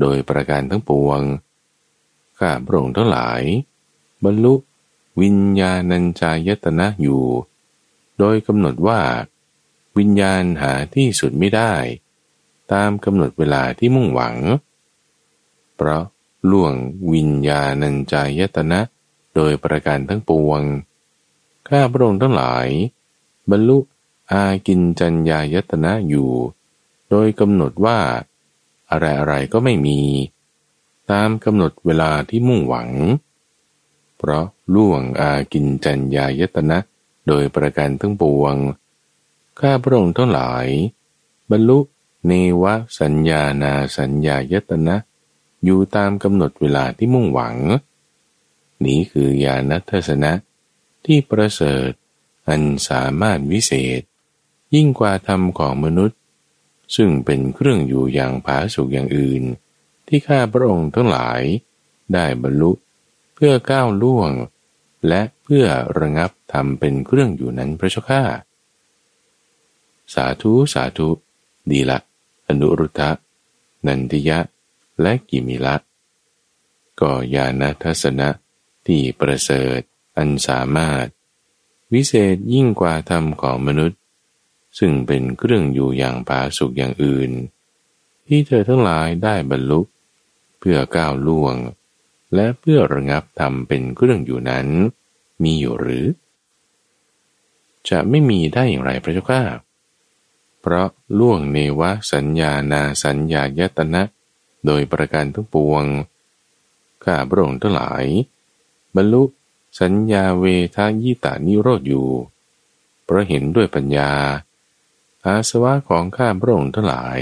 [0.00, 1.20] โดยประการทั้งปวง
[2.38, 3.42] ข้าพระองค์ทั้งหลาย
[4.24, 4.54] บรรลุ
[5.20, 7.24] วิญญาณัญจายตนะอยู่
[8.18, 9.00] โดยกำหนดว่า
[9.98, 11.72] วิญญาณหาที่สุดไม่ได้
[12.72, 14.36] ตามกำหนดเวลาที่มุ่งหวัง
[15.76, 16.04] เพราะ
[16.50, 16.74] ล่วง
[17.12, 18.80] วิญญาณัญจายตนะ
[19.34, 20.62] โดยประการทั้งปวง
[21.68, 22.68] ข้าพระองค์ทั้งหลาย
[23.50, 23.78] บรรลุ
[24.32, 26.30] อากินจัญญายตนะอยู่
[27.10, 27.98] โดยกำหนดว่า
[28.90, 30.00] อะไรอะไรก็ไม่มี
[31.10, 32.90] ตามกำหนดเวลาที่มุ่งหวัง
[34.18, 36.78] เพราะล่วงอากินจัญญายตนะ
[37.26, 38.54] โดยประการทั้งปวง
[39.60, 40.66] ข้าพระองค์ทั้งหลาย
[41.50, 41.78] บรรลุ
[42.26, 42.32] เน
[42.62, 42.64] ว
[43.00, 44.96] สัญญานาสัญญายตนะ
[45.64, 47.56] อยู่ตามกำหนดเวลาที่มุ่งหวัง
[48.84, 50.32] นี้คือญาณทัศนะ
[51.04, 51.90] ที่ประเสริฐ
[52.48, 54.00] อันสามารถวิเศษ
[54.74, 56.18] ยิ่งกว่าธรรมของมนุษย์
[56.96, 59.42] ซึ่งเป็นเครื่องอยู่อย่างผาสุกอย่างอื่น
[60.06, 61.42] ที่ข้าพระองค์ทั้งหลาย
[62.12, 62.72] ได้บรรลุ
[63.34, 64.30] เพื่อก้าวล่วง
[65.08, 65.66] และเพื่อ
[65.98, 68.22] ระงับทำเป็นเครื่องอยู่นั้นพระเจ้าข้า
[70.14, 71.08] สาธุสาธุ
[71.70, 71.98] ดีละ
[72.46, 73.10] อนุรุทธะ
[73.86, 74.38] นันทิยะ
[75.00, 75.76] และกิมิละ
[77.00, 78.28] ก็ญาณทัศนะ
[78.86, 79.80] ที่ประเสริฐ
[80.16, 81.06] อันสามารถ
[81.92, 83.98] วิเศษยิ่งกว่าธรรมของมนุษย์
[84.78, 87.30] ซึ่งเป็นเครื่องอยู่อย่างผาสุกอย่างอื่น
[88.26, 89.80] ที่เธอทั้งหลายได้บรรลุ
[90.58, 91.56] เพื่อก้าวล่วง
[92.34, 94.66] และเพื่อระงับธรรมเป็นเครื่องอยู่นั้น
[95.42, 96.06] มีอยู่หรือ
[97.88, 99.42] จะไม่มีได้อย่างไรพระเจ้าข้า
[100.60, 100.88] เพราะ
[101.18, 101.82] ล่วงเนว
[102.12, 104.02] สัญญานาสัญญายตนะ
[104.66, 105.84] โดยประการทั้งปวง
[107.04, 108.04] ข้าพระองค์ทั้งหลาย
[108.96, 109.22] บรรลุ
[109.80, 110.44] สัญญาเว
[110.74, 112.08] ทายิตานิโรธอยู่
[113.04, 114.10] เพราะเห็นด้วยปัญญา
[115.24, 117.20] อาสวะของข้าพระองค์ทั้งหลาย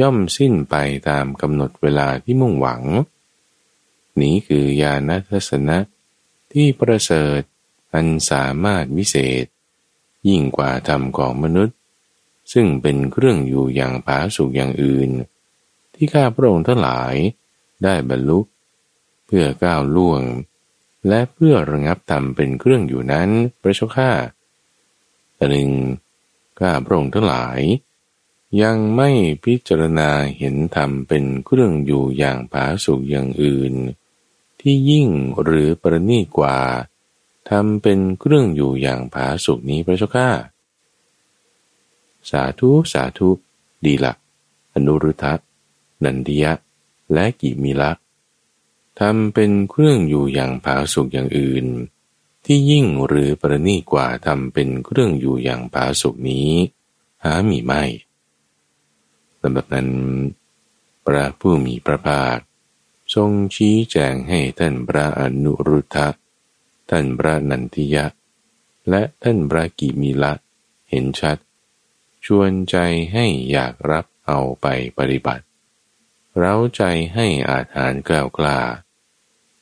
[0.00, 0.74] ย่อมสิ้นไป
[1.08, 2.82] ตามกำหนดเวลาที่มุ่งหวัง
[4.20, 5.78] นี้คือญาณทัศนะ
[6.52, 7.40] ที่ประเสริฐ
[7.92, 9.46] อันสามารถวิเศษ
[10.28, 11.76] ยิ่งกว่าธรรมของมนุษย์
[12.52, 15.10] ซึ่งเป็นเครื่องอยู่อย่างผาสุกอย่างอื่น
[15.96, 17.14] ที่ข้าพระองค์ทั้งหลาย
[17.84, 18.40] ได้บรรลุ
[19.26, 20.22] เพื่อก้าวล่วง
[21.08, 23.28] และเพื่อระงับธรรมเป็นเครื่องอยู่นั้น
[23.60, 24.10] พระเจ้าข้า
[25.50, 25.70] หนึ่ง
[26.58, 27.60] ข้าพระองค์ทั้งหลาย
[28.62, 29.10] ยังไม่
[29.44, 33.74] พิจารณาเห็นธรรมเป็นเครื่องอยู่อย่างผาสุกอย่างอื่น
[34.60, 35.08] ที่ยิ่ง
[35.42, 36.58] หรือประณีตกว่า
[37.48, 40.30] ทำเป็นเครื่องอยู่อย่างผาสุกนี้พระเจ้าข้า
[42.30, 43.30] สาธุสาธุ
[43.84, 44.14] ดีละ
[44.74, 45.34] อนุรุทธะ
[46.04, 46.52] นันทิยะ
[47.12, 47.92] และกิมิละ
[49.00, 51.66] ทำเป็นเครื่องอยู่อย่างผาสุกอย่างอื่น
[52.44, 56.50] ที่ยิ่งหรือประณีกว่าทำเป็นเครื่องอยู่อย่างผาสุกนี้
[57.24, 57.82] หามีไม่
[59.42, 59.88] ลำดับนั้น
[61.06, 62.38] พระผู้มีพระภาค
[63.14, 66.08] ทรงชี้แจงให้ท่านพระอนุรุทธะ
[66.90, 68.06] ท่านพระนันทิยะ
[68.90, 70.32] และท่านพระกิมิละ
[70.90, 71.38] เห็นชัด
[72.24, 72.76] ชวนใจ
[73.12, 74.66] ให้อยากรับเอาไป
[74.98, 75.44] ปฏิบัติ
[76.38, 76.82] เร้าใจ
[77.14, 78.60] ให้อาหารกล้ากล้า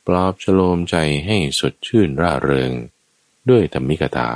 [0.07, 0.97] ปลอบฉโลมใจ
[1.27, 2.72] ให้สดชื่นร่าเริง
[3.49, 4.31] ด้วยธรรมิกถา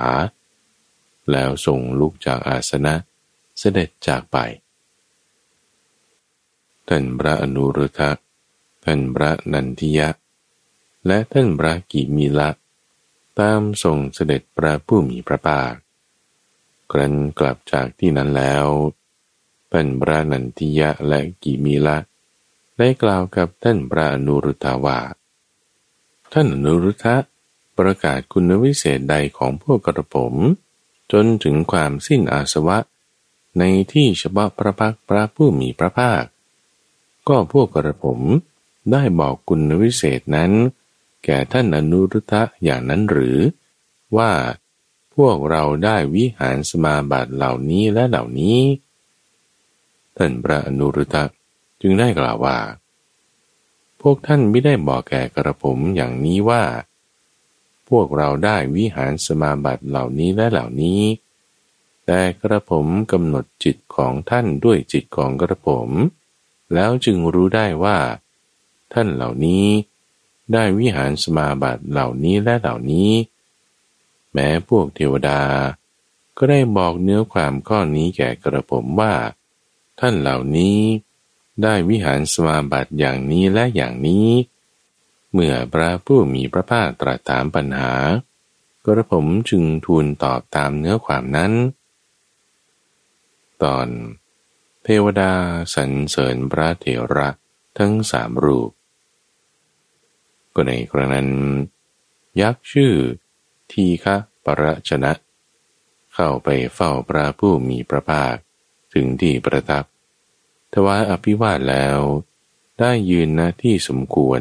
[1.30, 2.94] แล้วส่งลุกจากอาสนะ
[3.58, 4.36] เสด็จจากไป
[6.88, 8.10] ท่านพระอนุรุทธะ
[8.84, 10.08] ท่านพระนันทิยะ
[11.06, 12.50] และท่านพระกิมิละ
[13.38, 15.74] ตามส่งเสด็จพระผู้มีพระภาค
[16.92, 18.66] ครั้นกลับจากที่นั้นแล้ว
[19.72, 21.98] ท่านพระนันทิยะและกิมีละ
[22.78, 25.00] ได้กล่าวกับท่านพระอนุรุทธาว่า
[26.32, 27.16] ท่านอนุรุทธะ
[27.78, 30.34] ประกาศคุณวิเศษใดของพวกกระผม
[31.12, 32.78] จนถึงความสิ้นอาสวะ
[33.58, 33.62] ใน
[33.92, 36.24] ที่เฉพาะพระพักพระผู้มีพระภาค
[37.28, 38.20] ก็พวกกระผม
[38.92, 40.52] ได้บอกคุณวิเศษนั้น
[41.24, 43.38] แก่ท่านอนุรุทธะอย่างนั้นหรือ
[44.16, 44.32] ว่า
[45.14, 48.60] พวกเราได้วิหารสมาบัติเหล่านี้และเหล่านี้
[50.16, 51.24] ท่านพระอนุรุตะ
[51.80, 52.58] จึงได้กล่าวว่า
[54.00, 56.62] พวกท่านไม่ได้บอกแก่กระผมอย่างนี้ว่า
[57.88, 61.00] พวกเราได้วิหารสมาบัติเหล่านี้และเหล่านี้
[62.06, 65.88] แต่กระผมกำหนดจิตของท่านด้วยจิตของกระผม
[66.74, 67.98] แล้วจึงรู้ได้ว่า
[68.92, 69.66] ท่านเหล่านี้
[70.52, 73.10] ได้วิหารสมาบัติเหล่านี้และเหล่านี้
[74.32, 75.40] แม้พวกเทวดา
[76.36, 79.14] ก็ได้บอกเนื้อความข้อนี้แก่กระผมว่า
[80.00, 80.78] ท่านเหล่านี้
[81.62, 84.28] ได้วิหารสมาบัติอย่างนี้และอย่างนี้
[85.32, 87.92] เมื่อพระผู้มีพระภาคตรัสถามปัญหา
[88.84, 91.52] กระผมจึงทูลตอบตามเนื้อความนั้น
[93.62, 93.88] ตอน
[94.82, 95.32] เทวดา
[95.74, 96.86] สรรเสริญพระเถ
[97.16, 97.28] ระ
[97.78, 98.70] ทั้งสามรูป
[100.54, 101.30] ก็ในครั้งนั้น
[102.40, 102.92] ยักษ์ชื่อ
[103.72, 105.12] ทีฆะปรชนะ
[106.14, 108.34] เข้าไปเฝ้าพระผู้มีพระภาค
[108.94, 109.84] ถึงที่ประทับ
[110.74, 111.98] ถวายอภิวาทแล้ว
[112.78, 114.40] ได้ยืนณที่สมควร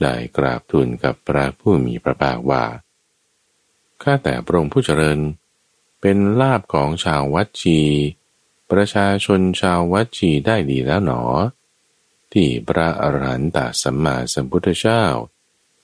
[0.00, 2.64] ได้กราบทูลกับพระผู้มีพระภาคว่า
[4.02, 5.18] ข้าแต่พระองค์ผู้เจริญ
[6.00, 7.80] เป็นลาบของชาววัดชี
[8.70, 11.22] ประชาชนชาววัดชีได้ดีแล้วหนอ
[12.32, 15.04] ที่พระอรหันตสัมมาสัมพุทธเจ้า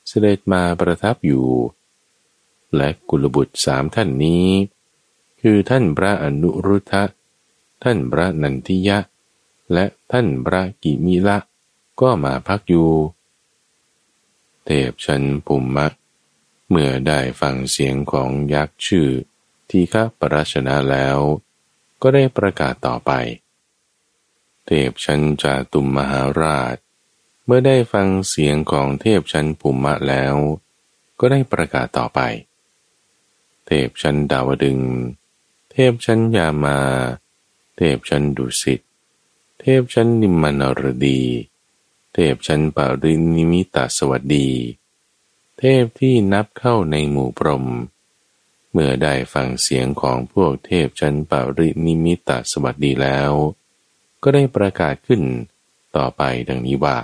[0.08, 1.48] เสด็จมาประทับอยู่
[2.76, 4.48] และกุลบุตรสามท่านนี้
[5.40, 7.04] คือท่านพระอนุรุทธะ
[7.82, 8.98] ท่านพระนันทิยะ
[9.72, 11.38] และท่านพระกิมิละ
[12.00, 12.90] ก็มาพักอยู่
[14.64, 15.86] เทพชันปุมมะ
[16.68, 19.08] เมื่อได้ฟังเสียงของยักษ์ชื่อ
[19.68, 21.18] ทีฆปรชนะแล้ว
[22.02, 23.12] ก็ได้ประกาศต่อไป
[24.66, 26.76] เทพชันจาตุมมหาราช
[27.44, 30.36] เมื่อได้ฟังเสียงของเทพชันปุมมะแล้ว
[31.20, 32.20] ก็ได้ประกาศต่อไป
[33.66, 34.80] เทพชันดาวดึง
[35.70, 36.78] เทพชันยามา
[37.76, 38.80] เทพชันดุสิต
[39.64, 41.20] เทพชั้นนิมมานรดี
[42.12, 44.48] เทพชั้นปารินิมิตาสวัสดี
[45.58, 47.66] เทพที่นับเข้าในหมู่พรหม
[48.72, 53.32] เมื่อได้ฟังเสียงของพวกเทพชั้นปารินิมิตาสวัสดีแล้ว
[54.22, 55.22] ก็ได้ประกาศขึ้น
[55.96, 56.98] ต่อไปดังนี้ว่า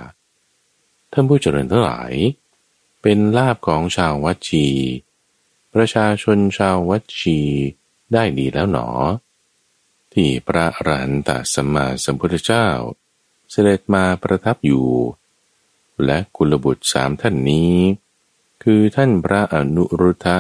[1.13, 2.13] ท่านผู้เจริญทั้งหลาย
[3.03, 4.67] เป็นลาบของชาววัชี
[5.75, 7.39] ประชาชนชาววัชี
[8.13, 8.89] ได้ดีแล้วหนอ
[10.17, 12.69] ที่พระอรหันตสัมมาสัมพุทธเจ้า
[13.51, 14.89] เสด็จมาประทับอยู่
[16.05, 17.75] และกุลบุตรสามท่านนี้
[18.63, 20.39] คือท่านพระอนุรุทธะ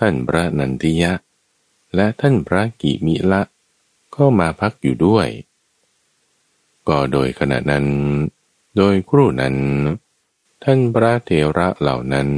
[0.00, 1.12] ท่านพระนันทิยะ
[1.94, 3.42] และท่านพระกิมิละ
[4.14, 5.28] ก็มาพักอยู่ด้วย
[6.88, 7.86] ก็โดยขณะนั้น
[8.76, 9.56] โดยครู่นั้น
[10.64, 12.28] ท่านพระเทระเหล่านั้น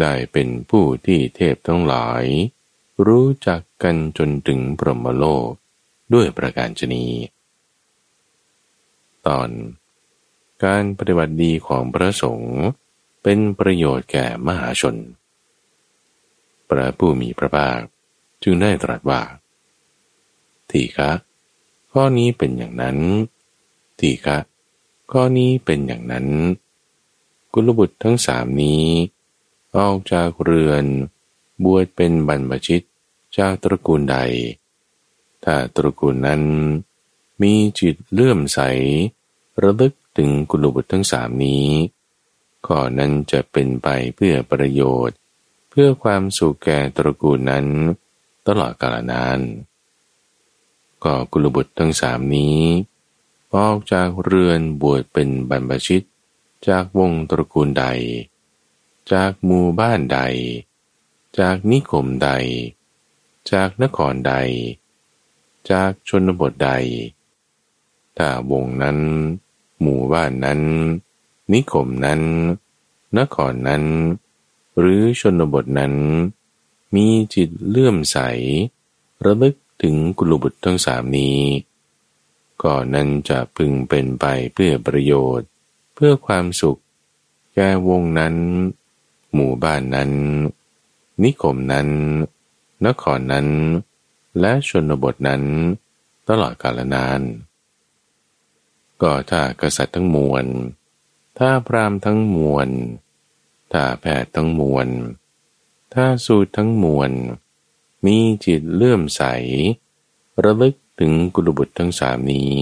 [0.00, 2.24] ได้เป็นผู้ที่เทพทั้งหลาย
[3.06, 5.48] รู้จักกันจนถึงปรหมโลก
[6.14, 7.04] ด้วยประการชนี
[9.26, 9.48] ตอน
[10.64, 12.58] การปฏิบัติดีของพระสงฆ์
[13.22, 14.96] เป็นประโยชน์แก่มหาชน
[16.68, 17.80] พระผู้มีพระภาค
[18.42, 19.22] จึงได้ตรัสว่า
[20.70, 21.10] ทีคะ
[21.92, 22.98] ข้อนี้เป็นอย่างนั้น
[24.00, 24.38] ทีคะ
[25.12, 26.26] ข้อนี้เป็นอย่างนั้น
[27.52, 28.84] กุลบุตรทั้งสามนี้
[29.76, 30.84] ออกจากเรือน
[31.64, 32.82] บวชเป็นบรรพชิต
[33.38, 34.16] จากตระกูลใด
[35.44, 36.42] ถ้าตระกูลนั้น
[37.42, 38.60] มีจิตเลื่อมใส
[39.62, 41.68] ระลึกถึงกุลบุตรทั้งสามนี้
[42.66, 45.16] ข้อนั้นจะเป็นไปเพื่อประโยชน์
[45.70, 47.66] เพื่อความสุขแก่ตระกูลนั้น
[48.46, 49.38] ตลอดกาลนาน
[51.04, 52.60] ก็กุลบุตรทั้งสามนี้
[53.54, 56.02] ออกจากเรือนบวชเป็นบรรพชิต
[56.68, 57.86] จากวงตระกูลใด
[59.12, 60.20] จากหมู่บ้านใด
[61.38, 62.30] จากนิคมใด
[63.52, 64.32] จากนครใด
[65.70, 66.70] จากชนบทใด
[68.16, 68.98] ถ้าวงนั้น
[69.80, 70.60] หมู่บ้านนั้น
[71.52, 72.22] นิคมนั้น
[73.18, 73.84] นครนั้น
[74.78, 75.94] หรือชนบทนั้น
[76.94, 78.18] มีจิตเลื่อมใส
[79.24, 81.40] ระลึกถึงกุลบุตรทั้งสามนี้
[82.62, 84.24] ก่อนนั้นจะพึงเป็นไป
[84.54, 85.48] เพื่อประโยชน์
[85.94, 86.80] เพื่อความสุข
[87.54, 88.34] แก่วงนั้น
[89.34, 90.10] หมู่บ้านนั้น
[91.22, 91.88] นิคมนั้น
[92.86, 93.48] นครนั้น
[94.40, 95.42] และชนบทนั้น
[96.28, 97.20] ตลอดกาลนาน
[99.02, 100.44] ก็ถ้ากษัตริย์ทั้งมวล
[101.38, 102.68] ถ้าพรามทั้งมวล
[103.72, 104.88] ถ้าแพทย์ทั้งมวล
[105.94, 107.10] ถ้าสูตรทั้งมวล
[108.06, 109.22] มีจิตเลื่อมใส
[110.42, 112.54] ระลึกถึงกุลบุตรทั้งสามนี้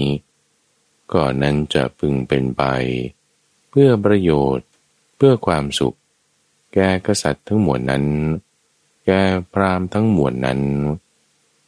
[1.11, 2.63] ก็นั้นจะพึงเป็นไป
[3.69, 4.67] เพื่อประโยชน์
[5.15, 5.97] เพื่อความสุข
[6.73, 8.05] แก่กษัตริย์ทั้งมวลนั้น
[9.11, 10.61] แก่พรามทั้งหมวดนั้น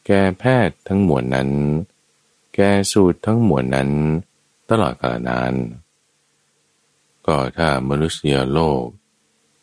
[0.06, 1.50] แก่แพทย์ทั้งหมวดนั้น
[2.54, 3.90] แก่สูตรทั้งหมวดนั้น
[4.70, 5.54] ตลอดกาลนาน
[7.26, 8.84] ก็ถ้ามนุษยโลก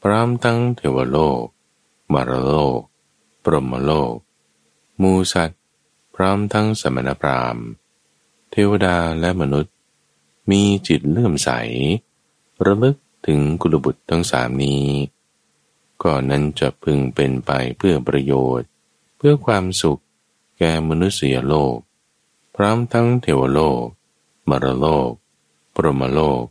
[0.02, 1.44] พร้อมทั้งเทวโลก
[2.14, 2.82] มารโลก
[3.44, 4.14] ปรมโลก
[5.02, 5.52] มูสัต
[6.16, 7.66] พร้อมทั้งสมณพราหมณ์
[8.52, 9.74] เทวดาและมนุษย์
[10.50, 11.50] มีจิตเลื่อมใส
[12.66, 12.96] ระลึก
[13.28, 14.84] ถึงกุลบุตรทั้งสามนี้
[16.04, 18.68] ก็นั้นจะพึงเป็นไปเพื่อประโยชน์
[19.18, 20.02] เพื่อความสุข
[20.58, 21.78] แก่มนุษยโลก
[22.56, 23.84] พร้อมทั้งเทวโลก
[24.50, 25.12] มรโลก
[25.76, 26.44] ปรมโลก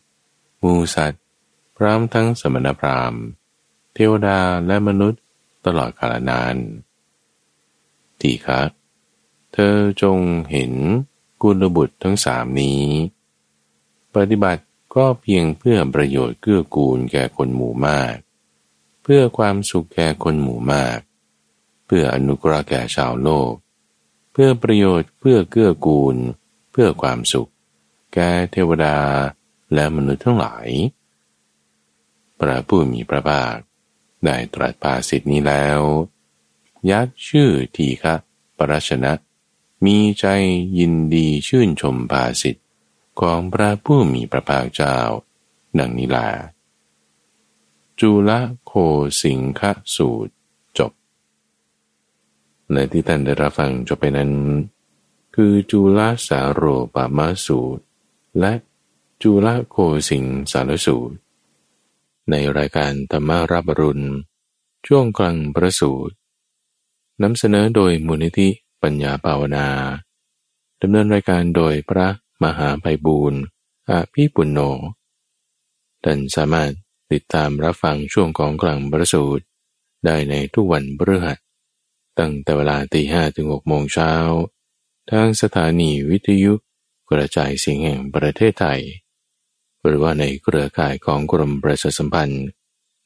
[0.62, 1.22] มูสัตว์
[1.76, 3.22] พร้อมทั้งสมณพราหมณ์
[3.94, 5.22] เทวดาและมนุษย์
[5.64, 6.57] ตลอดกาลนาน
[8.20, 8.61] ทีคะ
[9.53, 10.18] เธอจง
[10.51, 10.72] เห็น
[11.42, 12.84] กุลบุตรทั้งสามนี้
[14.14, 14.62] ปฏิบัติ
[14.94, 18.16] ก็เพียงเพื่อประโยชน์เกื้อกูลแก่คนหมู่มาก
[19.12, 20.98] พื่อความสุขแก่คนหมู่มาก
[21.86, 23.52] เพื่ออนุกราแก่ชาวโลก
[24.32, 26.16] เพื่อประโยชน์เพื่อเกื้อกูล
[26.72, 27.50] เพื่อความสุข
[28.14, 28.98] แก่เทวดา
[29.74, 30.68] และมนุษย์ทั้งหลาย
[32.40, 33.56] พระผู้มีพระภาค
[34.24, 35.80] ได้ตรัสภาสิทธินี้แล้ว
[36.90, 38.14] ยักษ์ชื่อทีฆะ
[38.59, 39.12] ปรชนะ
[39.84, 40.26] มีใจ
[40.78, 42.62] ยินดีชื่นชมภาสิทธิ
[43.20, 44.96] ของพระผู้มีพระภาคเจ้า
[45.78, 46.57] ดังนี้แหละ
[48.03, 48.30] จุล
[48.66, 48.72] โค
[49.22, 49.61] สิงค
[49.96, 50.32] สูตร
[50.78, 50.92] จบ
[52.72, 54.32] ในที่ท่านได้รับฟังจบไปนั้น
[55.34, 56.62] คือจุลสาโร
[56.94, 57.82] ปามาสูตร
[58.40, 58.53] และ
[59.22, 59.76] จุลโค
[60.09, 61.16] สิงสารสูตร
[62.30, 64.07] ในรายการธรรมารับรุณ
[64.86, 66.14] ช่วงกลางประสูตร
[67.22, 68.49] นำเสนอโดยมูลนิธิ
[68.82, 69.68] ปัญญาภาวนา
[70.80, 72.09] ดำเนินรายการโดยพระ
[72.42, 73.40] มหาไพบูรณ์
[73.88, 74.61] อาภีปุณโญ
[76.05, 76.72] ท่านสามารถ
[77.12, 79.44] ติดตามรับฟังช่วงของกลางประสูตร
[80.04, 81.38] ได้ในทุกวันพฤหัส
[82.18, 84.12] ตั้งแต่เวลาตีห้ถึงหกโมงเช้า
[85.11, 86.52] ทางสถานีวิทยุ
[87.11, 88.80] กระจายเสียงแห่งประเทศไทย
[89.84, 92.46] หรือว่าในเครือข่ายของกรมประชาสัมพันธ์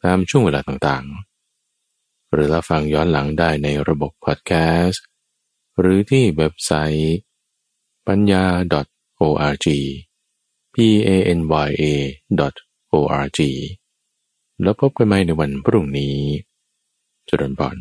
[0.02, 4.52] ตามช่วงเวลาต่างๆ หรือรับฟังย้อนหลังได้ในระบบพอดแค
[4.84, 5.04] สต์
[5.78, 7.16] หรือที่เว็บไซต์
[8.06, 8.44] ปัญญา
[9.20, 9.66] .org
[10.74, 10.76] p
[11.08, 11.84] a n y a
[12.92, 13.40] .org
[14.62, 16.16] แล้วพบกันใหม่ในวันพรุ่งนี้
[17.28, 17.76] จุดนบอน